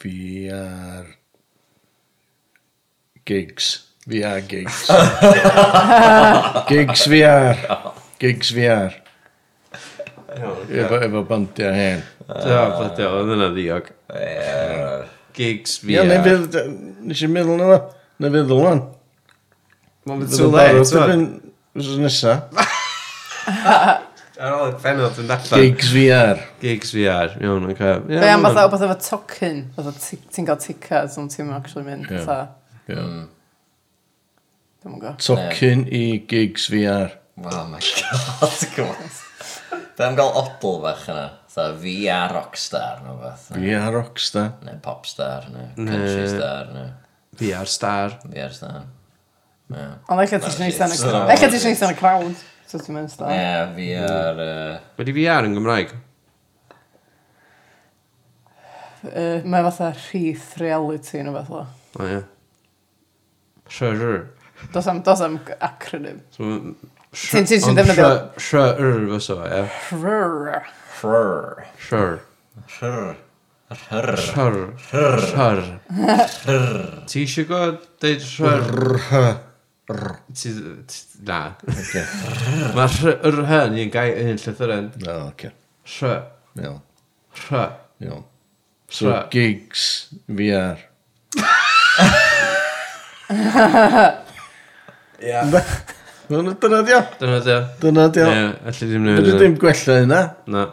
vi 0.03 0.49
är 0.49 1.05
gigs. 3.25 3.87
Vi 4.05 4.23
är 4.23 4.37
gigs. 4.39 4.89
gigs 6.69 7.07
vi 7.07 7.21
är. 7.23 7.57
Gigs 8.19 8.51
vi 8.51 8.65
är. 8.65 9.03
Över, 10.69 11.03
över 11.03 11.23
bantiga 11.23 11.71
hän. 11.71 12.01
Ja, 12.27 12.77
fattar 12.79 13.03
jag. 13.03 13.27
Den 13.27 13.39
hade 13.39 13.61
jag. 13.61 13.81
Gigs 15.35 15.83
vi 15.83 15.95
är. 15.95 16.05
Ja, 16.05 16.23
ni 16.23 16.29
vill... 16.29 16.47
Ni 17.01 17.13
kör 17.13 17.27
middelen, 17.27 17.67
va? 17.67 17.91
Ni 18.17 18.29
vill 18.29 18.47
den. 18.47 18.81
Man 20.03 20.19
vill 20.19 20.29
så 20.29 20.51
länge. 20.51 21.39
Wrth 21.73 21.95
nesa. 21.97 22.33
Ar 24.43 24.53
ôl 24.59 24.67
y 24.69 24.75
penod 24.81 25.17
yn 25.23 25.31
allan. 25.33 25.63
Gigs 25.63 25.89
VR. 25.93 26.41
Gigs 26.61 26.93
VR, 26.93 27.33
iawn, 27.41 27.65
oce. 27.71 27.89
Be 28.05 28.29
am 28.29 28.45
fatha, 28.45 28.67
beth 28.69 28.85
efo 28.85 28.97
tocyn, 29.01 29.63
fatha 29.73 29.93
ti'n 29.97 30.49
cael 30.49 30.61
tickets 30.61 31.17
ond 31.21 31.33
ti'n 31.33 31.49
actually 31.55 31.87
mynd, 31.87 32.09
fatha. 32.13 32.53
Tocyn 34.85 35.83
hmm. 35.85 35.91
i 35.97 36.21
gigs 36.29 36.69
VR. 36.69 37.17
Oh 37.41 37.65
my 37.71 37.81
god, 37.81 38.65
gwrs. 38.77 39.21
Be 39.97 40.05
am 40.05 40.17
gael 40.17 40.33
odl 40.43 40.81
fach 40.85 41.07
yna? 41.09 41.27
Tha 41.53 41.69
VR 41.81 42.37
rockstar, 42.37 43.01
no 43.05 43.17
beth. 43.21 43.49
VR 43.57 43.93
rockstar. 43.97 44.59
Neu 44.65 44.77
popstar, 44.81 45.49
neu 45.53 45.71
country 45.77 46.27
star, 46.29 46.69
neu... 46.73 46.91
VR 47.41 47.69
star. 47.69 48.19
VR 48.29 48.53
star. 48.53 48.85
Ond 49.71 50.19
eich 50.19 50.33
ti 50.33 50.39
eisiau 50.39 50.67
eistedd 50.67 50.91
yn 50.91 50.97
y 50.97 50.99
crowd. 51.03 51.29
Eich 51.31 51.43
ti 51.43 51.49
eisiau 51.49 51.71
eistedd 51.71 51.91
yn 51.91 51.95
y 51.95 51.99
crowd. 51.99 52.41
So 52.69 52.81
ti'n 52.81 52.97
mynd 52.97 53.11
sta. 53.13 53.29
Ie, 53.29 53.63
VR... 53.77 54.41
Mae 54.97 55.07
di 55.07 55.15
VR 55.15 55.47
yn 55.47 55.55
Gymraeg? 55.57 55.93
Uh, 59.03 59.41
mae 59.43 59.65
fatha 59.65 59.91
rhith 59.97 60.53
reality 60.61 61.19
yn 61.19 61.29
y 61.29 61.35
fath 61.35 61.51
o. 61.53 61.65
O 61.99 62.07
ie. 62.07 62.21
Sure, 63.69 64.23
Dos 64.71 64.87
am, 64.87 65.01
dos 65.03 65.21
am 65.21 65.39
acronym. 65.59 66.21
Ti'n 66.33 66.75
ti'n 67.13 67.45
ti'n 67.49 67.77
defnyddio? 67.77 68.09
Sure, 68.39 68.93
fyso, 69.11 69.37
ie. 69.43 69.63
Sure. 69.89 70.63
Sure. 70.99 71.65
Sure. 71.77 72.19
Sure. 72.79 73.15
Rhyr. 73.73 74.13
Rhyr. 74.33 74.57
Rhyr. 74.93 75.63
Rhyr. 76.45 77.01
Ti 77.09 77.23
eisiau 77.25 77.49
gwybod 77.49 77.81
deud 78.03 78.29
rhyr? 78.37 78.69
Rhyr. 78.71 79.33
Na. 81.27 81.39
Mae 82.77 83.15
yr 83.27 83.39
hyn 83.49 83.75
i'n 83.83 83.91
gael 83.91 84.21
un 84.23 84.39
llythyren. 84.39 84.85
O, 85.03 85.17
oce. 85.27 85.51
Rhy. 85.97 86.13
Iawn. 86.63 86.79
Rhy. 87.43 87.65
Iawn. 88.05 88.23
So, 88.93 89.11
gigs 89.33 89.83
VR. 90.29 90.79
Ia. 95.23 95.41
Dyna 96.29 96.81
dio. 96.87 97.01
Dyna 97.19 97.39
dio. 97.43 97.59
Dyna 97.81 98.07
dio. 98.13 98.29
Ie, 98.29 98.47
allu 98.69 98.87
ddim 98.87 99.05
newid. 99.09 99.27
Dyna 99.27 99.37
ddim 99.41 99.59
gwella 99.59 99.99
hynna. 99.99 100.21
Na. 100.55 100.65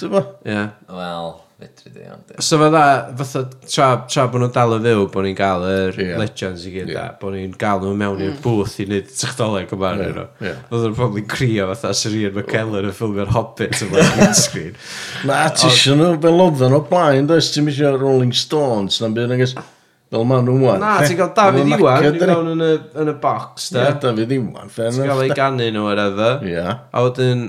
Ti'n 0.00 0.12
bo? 0.14 0.24
Ie. 0.48 0.64
Wel 0.96 1.30
fedri 1.60 1.92
di, 1.94 2.04
ond... 2.10 2.32
So 2.42 2.58
fatha, 2.60 2.82
fatha, 3.18 3.42
tra, 3.66 3.88
tra 4.08 4.26
bod 4.32 4.42
nhw'n 4.42 4.54
dal 4.54 4.76
y 4.76 4.80
fyw, 4.86 5.06
bod 5.14 5.26
ni'n 5.26 5.38
gael 5.38 5.66
yr 5.68 5.98
yeah. 6.00 6.20
legends 6.20 6.66
i 6.66 6.72
gyd, 6.74 6.92
yeah. 6.94 7.10
bod 7.20 7.36
ni'n 7.36 7.56
gael 7.60 7.82
nhw 7.84 7.94
mewn 8.00 8.22
i'r 8.24 8.32
mm. 8.34 8.38
booth 8.44 8.78
i 8.80 8.86
wneud 8.88 9.10
technoleg 9.12 9.74
yma 9.76 9.90
arnyn 9.90 10.14
nhw. 10.16 10.28
Oedd 10.40 10.86
nhw'n 10.86 10.96
probably 10.98 11.26
crio 11.36 11.68
fatha 11.74 11.92
Sir 11.96 12.16
Ian 12.18 12.38
McKellen 12.38 12.88
yn 12.88 12.96
ffilmio'r 12.96 13.34
Hobbit 13.36 13.76
yn 13.80 13.92
yma 13.92 14.06
green 14.14 14.38
screen. 14.38 14.78
Na, 15.28 15.42
ti 15.54 15.68
eisiau 15.68 15.98
nhw 16.00 16.14
fel 16.14 16.24
beloddan 16.24 16.78
o 16.78 16.80
blaen, 16.88 17.28
does 17.30 17.52
ti'n 17.54 17.68
eisiau 17.70 18.00
Rolling 18.00 18.34
Stones, 18.36 19.02
na'n 19.04 19.14
byd, 19.18 19.36
agos... 19.38 19.58
Fel 20.10 20.24
ma'n 20.26 20.42
nhw'n 20.42 20.62
wan. 20.64 20.80
Na, 20.82 20.96
ti'n 21.04 21.14
cael 21.20 21.30
David 21.36 21.68
Iwan 21.76 22.06
i 22.08 22.10
mewn 22.18 22.48
yn 22.56 22.62
y, 22.66 22.70
yn 22.98 23.10
y 23.12 23.14
box, 23.22 23.68
da. 23.70 23.84
Ie, 23.86 23.98
Dafydd 24.02 24.32
Iwan. 24.34 24.72
Ti'n 24.74 24.96
cael 25.06 25.22
ei 25.22 25.36
ganu 25.38 25.68
nhw 25.70 25.84
ar 25.86 26.00
efo. 26.02 26.30
Ie. 26.50 26.64
A 26.66 27.02
wedyn, 27.04 27.44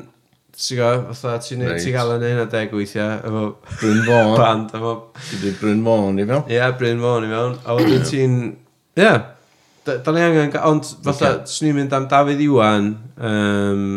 Ti'n 0.62 0.78
go, 0.78 0.88
fatha, 1.10 1.40
ti'n 1.42 1.64
right. 1.66 1.82
ti 1.82 1.90
gael 1.90 2.12
yn 2.20 2.24
hynna 2.28 2.44
deg 2.52 2.74
weithiau, 2.76 3.16
efo... 3.26 3.44
Bryn 3.80 4.02
Fawn. 4.06 4.34
Band, 4.38 4.74
efo... 4.78 4.92
Ydy 5.38 5.54
Bryn 5.58 5.80
Fawn 5.88 6.20
i 6.22 6.26
fewn. 6.28 6.44
Ie, 6.44 6.54
yeah, 6.54 6.74
Bryn 6.78 7.00
Fawn 7.02 7.26
i 7.26 7.30
fewn. 7.32 7.56
A 7.66 7.78
wedyn 7.80 8.04
ti'n... 8.06 8.36
Ie. 8.52 9.02
Yeah. 9.02 9.18
Da, 9.88 9.96
da 10.06 10.14
ni 10.14 10.22
angen... 10.22 10.52
Ond, 10.70 10.92
fatha, 11.08 11.32
okay. 11.40 11.50
swn 11.50 11.72
i'n 11.72 11.80
mynd 11.80 11.96
am 11.98 12.06
David 12.12 12.44
Iwan, 12.46 12.92
um, 13.32 13.88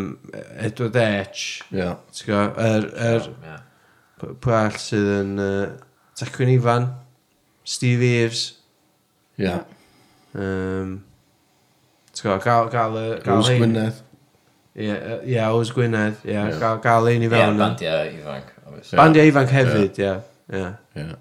Edward 0.55 0.97
H. 1.03 1.43
Ie. 1.69 1.83
Yeah. 1.83 1.99
Ti'n 2.17 2.31
go, 2.31 2.41
yr... 2.65 2.89
Er, 3.11 3.29
er, 3.51 3.61
Pwy 4.25 4.57
all 4.57 4.81
sydd 4.81 5.11
yn... 5.19 5.35
Uh, 5.37 5.99
Tecwyn 6.17 6.55
Ifan, 6.55 6.89
Steve 7.75 8.09
Eves. 8.23 8.47
Ie. 9.37 9.51
Yeah. 9.51 9.61
Um, 10.33 10.97
Ti'n 12.15 12.31
go, 12.31 12.41
gael... 12.41 12.73
Gael, 12.73 12.73
gael, 12.73 12.97
gael, 12.97 13.21
gael, 13.21 13.45
gael, 13.45 13.61
gael, 13.61 13.77
gael, 13.77 14.03
Ie, 14.75 14.87
yeah, 14.89 15.19
yeah, 15.23 15.53
Ows 15.55 15.71
Gwynedd, 15.71 16.17
ie, 16.25 16.33
yeah, 16.33 16.49
yeah. 16.49 16.57
gael, 16.59 16.81
gael 16.83 17.13
un 17.13 17.23
i 17.23 17.29
fewn. 17.31 17.37
Ie, 17.39 17.45
yeah, 17.45 17.59
bandiau 17.61 18.09
ifanc. 18.17 18.49
Obviously. 18.65 18.97
Bandiau 18.99 19.29
ifanc 19.31 19.53
hefyd, 19.55 20.01
ie. 20.01 20.15
Ie. 20.51 20.65
Yeah. 20.99 21.13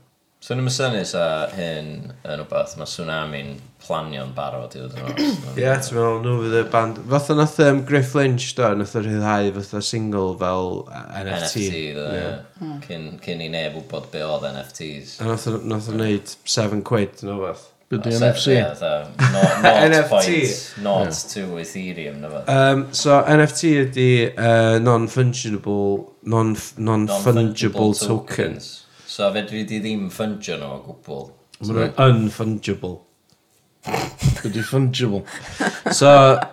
So 0.44 0.52
yn 0.52 0.66
y 0.68 1.04
sa 1.08 1.46
hyn 1.54 1.86
yn 2.10 2.34
rhywbeth, 2.36 2.74
mae 2.76 2.84
tsunami'n 2.90 3.54
planio'n 3.80 4.34
barod 4.36 4.74
i 4.76 4.82
ddod 4.82 4.98
yn 4.98 5.06
oes. 5.06 5.38
Ie, 5.54 5.70
ti'n 5.86 5.96
meddwl, 5.96 6.18
nhw 6.24 6.34
fydd 6.42 6.56
y 6.58 6.64
band... 6.74 6.98
Fath 7.14 7.30
o'n 7.32 7.40
nath 7.40 7.54
um, 7.64 7.80
Griff 7.88 8.12
Lynch, 8.18 8.50
do, 8.58 8.72
nath 8.76 8.92
o 8.98 9.04
rhyddhau 9.06 9.48
fath 9.56 9.72
o 9.78 9.80
single 9.88 10.34
fel 10.42 10.68
e, 10.84 11.00
NFT. 11.22 11.62
NFT, 11.62 11.78
do, 11.96 12.04
yeah. 12.18 12.34
Hmm. 12.58 12.76
Cyn, 12.84 13.06
cyn 13.24 13.46
i 13.46 13.48
neb 13.54 13.78
wybod 13.78 14.10
be 14.12 14.20
oedd 14.26 14.44
NFTs. 14.50 15.14
A 15.22 15.30
nath 15.30 15.48
o 15.48 15.94
wneud 15.94 16.34
7 16.58 16.84
quid, 16.90 17.24
no 17.24 17.38
fath. 17.46 17.70
Be 17.88 17.98
di 17.98 18.10
NFC? 18.10 18.46
NFT. 19.62 20.82
Not 20.82 21.12
to 21.34 21.40
Ethereum, 21.60 22.20
na 22.20 22.28
Um, 22.48 22.88
so 22.92 23.22
NFT 23.22 23.74
ydi 23.84 24.08
uh, 24.32 24.78
non-fungible, 24.80 26.14
non-fungible 26.22 26.84
non-fungible 26.84 27.92
tokens. 27.98 28.86
So 29.06 29.30
fedri 29.32 29.64
di 29.68 29.80
ddim 29.84 30.08
ffungio 30.10 30.56
nhw 30.58 30.70
o 30.72 30.80
gwbl. 30.88 31.28
Mae'n 31.68 31.92
unfungible. 32.08 32.96
Ydy 34.44 34.64
fungible. 34.64 35.24
So, 35.92 36.08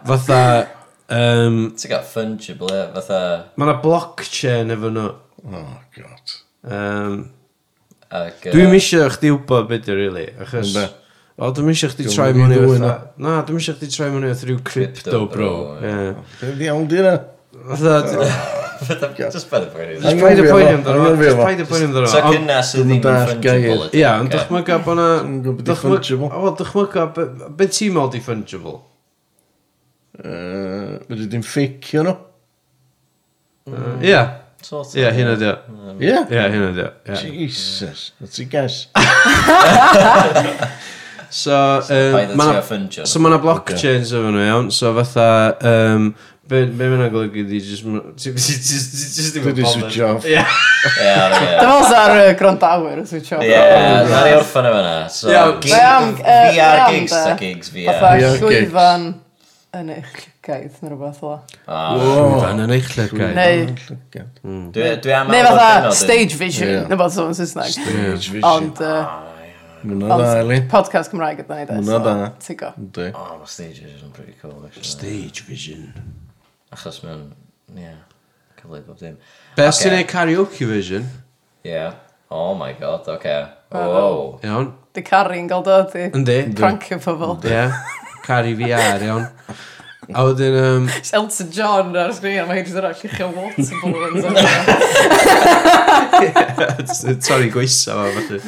fatha... 0.05 0.67
Um, 1.11 1.71
Ti'n 1.79 1.89
gael 1.91 2.03
fungible, 2.05 2.69
e? 2.75 2.87
Fatha... 2.93 3.19
Mae 3.55 3.69
yna 3.69 3.77
blockchain 3.83 4.75
efo 4.75 4.91
nhw. 4.91 5.07
Oh, 5.47 5.75
god. 5.95 6.35
Um, 6.67 7.21
Ac, 8.11 8.43
uh, 8.43 8.51
Dwi'n 8.51 8.69
misio 8.75 9.07
chdi 9.15 9.31
wybod 9.33 9.69
beth 9.71 9.87
ydy, 9.87 9.95
really. 9.97 10.27
Achos... 10.35 10.67
Ynddo. 10.75 10.89
O, 11.41 11.47
dwi'n 11.57 11.71
eisiau 11.71 11.89
chdi 11.89 12.05
troi 12.05 12.35
mwyn 12.37 12.51
i 12.53 12.57
fatha... 12.61 12.89
Na, 13.17 13.39
dwi'n 13.47 13.57
eisiau 13.57 13.73
chdi 13.79 13.87
troi 13.89 14.11
mwyn 14.13 14.27
i 14.27 14.29
fatha 14.29 14.45
rhyw 14.45 14.59
crypto, 14.65 15.21
bro. 15.31 15.53
Dwi'n 15.81 16.67
iawn 16.67 16.83
di 16.91 16.99
na. 17.01 17.15
Fatha... 17.71 18.27
Just 18.81 19.49
paid 19.49 19.63
y 19.63 19.69
poeni. 19.73 19.95
Just 20.01 20.21
paid 20.21 20.39
y 20.41 20.45
poeni 20.45 20.69
amdano. 20.75 21.15
Just 21.17 21.41
paid 21.41 21.63
y 21.63 21.65
poeni 21.69 21.87
amdano. 21.89 22.11
So 22.11 22.21
cynna 22.27 22.59
sydd 22.65 22.85
ddim 22.85 23.01
yn 23.09 23.17
fungible. 23.31 23.89
Ia, 23.97 24.13
yn 24.21 24.29
dychmyga 24.29 24.77
bod 24.85 25.01
na... 25.01 25.07
Dychmyga... 25.65 26.29
O, 26.29 26.53
dychmyga... 26.61 27.07
Be 27.57 27.69
ti'n 27.73 27.97
meddwl 27.97 28.13
di 28.13 28.23
fungible? 28.27 28.77
Fyddi 30.21 31.29
di'n 31.33 31.45
ffeicio 31.49 32.05
nhw? 32.05 32.15
Ia. 34.05 34.23
Ia, 34.61 35.13
hyn 35.17 35.35
ydi 35.35 35.49
o. 35.49 35.59
Ie? 35.97 36.17
Ia, 36.21 36.47
hyn 36.53 36.69
ydi 36.69 36.85
o. 36.85 36.95
Jesus. 37.17 38.11
That's 38.21 38.45
a 38.45 38.49
guess. 38.49 38.85
So, 41.31 41.79
um, 41.89 42.35
ma 42.35 42.61
so 42.61 43.19
mae 43.23 43.31
yna 43.31 43.37
blockchains 43.39 44.09
efo 44.11 44.33
nhw 44.35 44.41
iawn, 44.43 44.65
so 44.75 44.89
fatha, 44.97 45.27
um, 45.63 46.09
be, 46.43 46.65
be 46.65 46.89
mae'n 46.91 47.05
golygu 47.13 47.45
di, 47.47 47.61
just, 47.63 47.85
just 48.19 49.37
ddim 49.37 49.47
yn 49.47 49.55
bothered. 49.61 49.69
switch 49.71 50.01
off. 50.03 50.27
Ie. 50.27 50.43
Dyma 51.61 51.77
os 51.77 51.95
ar 51.95 52.17
y 52.17 52.27
grondawyr, 52.35 52.99
switch 53.07 53.31
off. 53.37 53.47
Ie, 53.47 53.63
na 54.11 54.25
ni 54.27 54.35
orffan 54.41 54.67
efo 54.73 54.83
na. 54.83 54.93
So, 55.15 55.31
VR 55.31 56.11
gigs, 56.91 57.15
ta 57.15 57.39
gigs, 57.39 57.71
VR. 57.71 57.95
Fatha 57.95 58.35
llwyfan 58.43 59.09
yn 59.79 59.95
eich 59.95 60.21
gaeth, 60.43 60.83
neu 60.83 60.97
rhywbeth 60.97 61.23
o. 61.23 61.37
Ah. 61.63 61.95
Llwyfan 61.95 62.63
yn 62.67 62.75
eich 62.75 62.91
llygaid. 62.97 63.35
Neu, 63.39 64.95
dwi 64.99 65.15
am... 65.15 65.31
Neu 65.31 65.47
fatha 65.47 65.95
stage 65.95 66.35
vision, 66.35 66.89
neu 66.91 66.99
bod 66.99 67.15
sôn 67.15 67.31
Saesneg. 67.39 67.71
Stage 67.79 68.33
vision. 68.35 68.49
Ond, 68.51 68.83
Mwna 69.83 70.17
da, 70.17 70.39
Eli. 70.39 70.61
Podcast 70.69 71.09
Cymraeg 71.11 71.39
ydyn 71.41 71.57
ni, 71.57 71.65
de. 71.65 71.77
Mwna 71.81 71.99
dda. 72.03 72.27
Tigo. 72.43 72.69
Dwi. 72.77 73.07
O, 73.15 73.21
oh, 73.21 73.37
mae 73.39 73.49
Stage 73.49 73.81
Vision 73.81 74.11
pretty 74.13 74.35
cool, 74.41 74.59
actually. 74.65 74.85
Stage 74.85 75.43
Vision. 75.47 75.87
Achos 76.71 77.01
mewn, 77.05 77.23
ie, 77.73 77.81
yeah, 77.81 77.97
cyfle 78.59 78.83
bob 78.85 78.99
dim. 79.01 79.17
Be 79.57 79.65
os 79.67 79.81
ti'n 79.81 79.95
neud 79.95 80.09
karaoke 80.11 80.67
version? 80.69 81.07
Ie. 81.65 81.71
Yeah. 81.73 81.97
Oh 82.31 82.53
my 82.55 82.75
god, 82.79 83.09
oce. 83.09 83.15
Okay. 83.17 83.41
Wow. 83.73 84.39
Iawn. 84.45 84.71
Di 84.93 85.01
Carrie 85.07 85.41
yn 85.41 85.49
gael 85.49 85.65
dod 85.65 85.97
i... 85.99 86.05
Yndi. 86.15 86.37
Crancio 86.55 86.99
pobl. 87.03 87.35
Ie. 87.49 87.65
Cari 88.27 88.53
VR, 88.59 89.03
iawn. 89.07 89.27
A 90.09 90.23
wedyn... 90.25 90.55
Um... 90.63 90.89
Elton 91.13 91.51
John 91.51 91.95
ar 91.95 92.09
sgrin, 92.15 92.47
mae 92.49 92.57
hi 92.57 92.63
jyst 92.65 92.77
yn 92.79 92.83
rhaid 92.87 92.97
chi'ch 92.97 93.21
water 93.35 93.63
balloons. 93.83 94.25
Torri 97.27 97.51
gweisa 97.53 97.93
fo, 97.93 98.09
falle. 98.17 98.39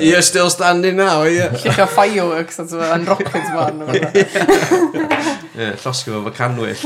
You're 0.00 0.24
still 0.24 0.48
standing 0.50 0.96
now, 0.96 1.24
ie. 1.28 1.44
Chi'ch 1.60 1.84
fireworks, 1.92 2.56
yn 2.64 3.04
rocket 3.10 3.46
man. 3.52 3.84
Ie, 5.52 5.76
llosgu 5.84 6.16
fo 6.16 6.24
fo 6.24 6.32
canwyll. 6.40 6.82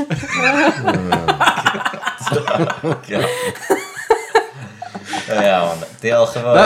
Oh, 5.31 5.39
Iawn, 5.39 5.79
diolch 6.03 6.35
yn 6.35 6.43
fawr. 6.43 6.55
Na, 6.59 6.65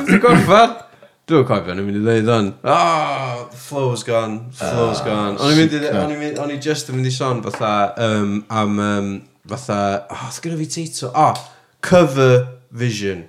dwi'n 0.00 0.22
gorffan. 0.24 0.87
Dwi'n 1.28 1.44
cofio, 1.44 1.74
o'n 1.74 1.80
i'n 1.82 1.84
mynd 1.84 1.98
i 1.98 2.04
ddeud 2.06 2.28
hwn. 2.32 2.46
oh, 2.64 3.40
the 3.52 3.58
flow's 3.60 4.04
gone, 4.06 4.38
ah, 4.48 4.70
flow's 4.72 5.02
gone. 5.04 5.34
O'n 5.36 5.52
i'n 5.52 5.58
mynd 5.60 5.74
i, 5.76 5.80
o'n 5.92 6.14
i'n 6.14 6.22
mynd, 6.22 6.38
o'n 6.40 6.52
i'n 6.54 6.62
just 6.64 6.88
yn 6.88 6.96
mynd 6.96 7.10
i 7.10 7.12
sôn 7.12 7.42
fatha, 7.44 7.72
um, 8.00 8.30
am, 8.48 8.78
um, 8.80 9.10
fatha, 9.52 9.80
oh, 10.08 10.22
oedd 10.30 10.38
gyda 10.46 10.60
fi 10.62 10.68
teitl, 10.72 11.10
oh, 11.12 11.42
cover 11.84 12.46
vision. 12.84 13.26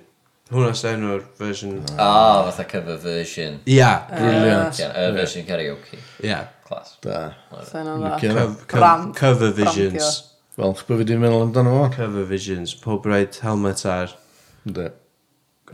Hwna 0.50 0.72
sy'n 0.74 0.96
enw'r 0.96 1.20
version. 1.38 1.76
Ah, 1.94 2.40
oh, 2.40 2.48
fatha 2.48 2.64
cover 2.72 2.96
version. 3.04 3.60
Ia, 3.70 3.90
brilliant. 4.10 4.80
Y 4.88 5.04
version 5.14 5.44
karaoke. 5.46 6.00
Ia. 6.24 6.40
Class. 6.70 6.96
Da. 7.04 7.34
Cover 9.20 9.52
visions. 9.60 10.08
Wel, 10.56 10.74
chbwy 10.80 11.02
fi 11.02 11.06
di'n 11.12 11.20
meddwl 11.22 11.44
amdano 11.50 11.76
fo. 11.76 11.84
Cover 11.94 12.26
visions, 12.32 12.74
pob 12.80 13.06
rhaid 13.06 13.38
helmet 13.44 13.84
ar. 13.86 14.16
Da 14.64 14.88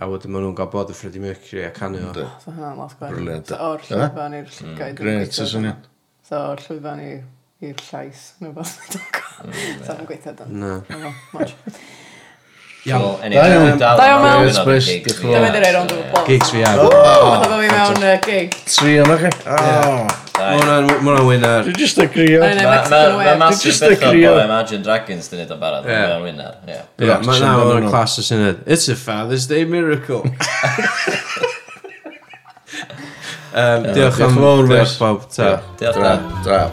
a 0.00 0.08
wedyn 0.10 0.32
maen 0.34 0.46
nhw'n 0.46 0.56
gael 0.58 0.70
bod 0.72 0.90
y 0.92 0.96
Freddie 0.98 1.22
Mercury 1.22 1.64
a 1.66 1.72
canu 1.76 2.02
o. 2.08 2.12
O, 2.22 2.26
so 2.42 2.54
hynna'n 2.54 2.80
lot 2.80 2.96
gwaith. 2.98 3.14
Brilliant. 3.14 3.52
So 3.52 3.58
o'r 3.70 3.84
llwyfan 3.88 4.36
i'r 4.40 4.50
llygaid. 4.56 4.96
Gret, 5.00 5.38
ys 5.44 5.54
hynny. 5.56 5.72
So 6.26 6.40
o'r 6.52 6.64
llwyfan 6.66 7.04
i'r 7.06 7.84
llais, 7.90 8.26
neu 8.44 8.56
beth. 8.56 8.76
So 9.36 9.92
mae'n 9.92 10.06
gweithio 10.08 10.32
dan. 10.38 10.54
Na. 10.62 11.10
Much. 11.36 11.52
Iawn. 12.86 13.18
Da 13.32 13.46
iawn. 13.50 13.78
Da 13.80 14.04
iawn 14.06 14.22
mewn. 14.22 14.50
Spwys, 14.54 14.86
diolch 15.02 15.18
yn 15.22 15.24
fawr. 15.24 15.32
Dyma 15.34 15.48
ddyrau 15.54 15.72
rond 15.76 15.90
o'r 15.96 16.02
bol. 16.12 16.22
Gigs 16.28 16.48
fi 16.54 16.60
ar. 16.66 16.76
Oedd 16.84 17.48
o 17.48 17.50
fi 17.58 17.68
mewn 17.72 18.04
gig. 18.26 18.48
Tri 18.76 18.92
o'n 19.02 19.10
o'ch. 19.16 19.26
hwnna'n 20.36 21.26
winner. 21.26 21.60
Dwi'n 21.66 21.78
just 21.80 21.98
a 22.02 22.04
grio. 22.12 22.40
Mae 22.44 23.34
massive 23.40 23.74
beth 23.82 24.02
o'r 24.06 24.14
Imagine 24.44 24.82
Dragons 24.86 25.26
dyn 25.32 25.38
ni 25.42 25.46
o'n 25.50 25.60
barod. 25.62 25.82
Mae'n 25.90 26.22
winner. 26.28 26.52
Mae 27.00 27.38
nawr 27.42 27.74
o'n 27.80 27.88
clas 27.90 28.12
o 28.22 28.24
syniad. 28.26 28.58
It's 28.66 28.86
a 28.92 28.94
Father's 28.96 29.46
Day 29.50 29.62
miracle. 29.64 30.22
Um, 33.56 33.86
diolch 33.96 34.20
am 34.20 34.36
fawr, 34.36 34.68
diolch 34.68 34.98
bawb, 35.00 35.24
ta. 35.32 35.64
Diolch 35.80 35.96
da. 36.44 36.44
Draw. 36.44 36.68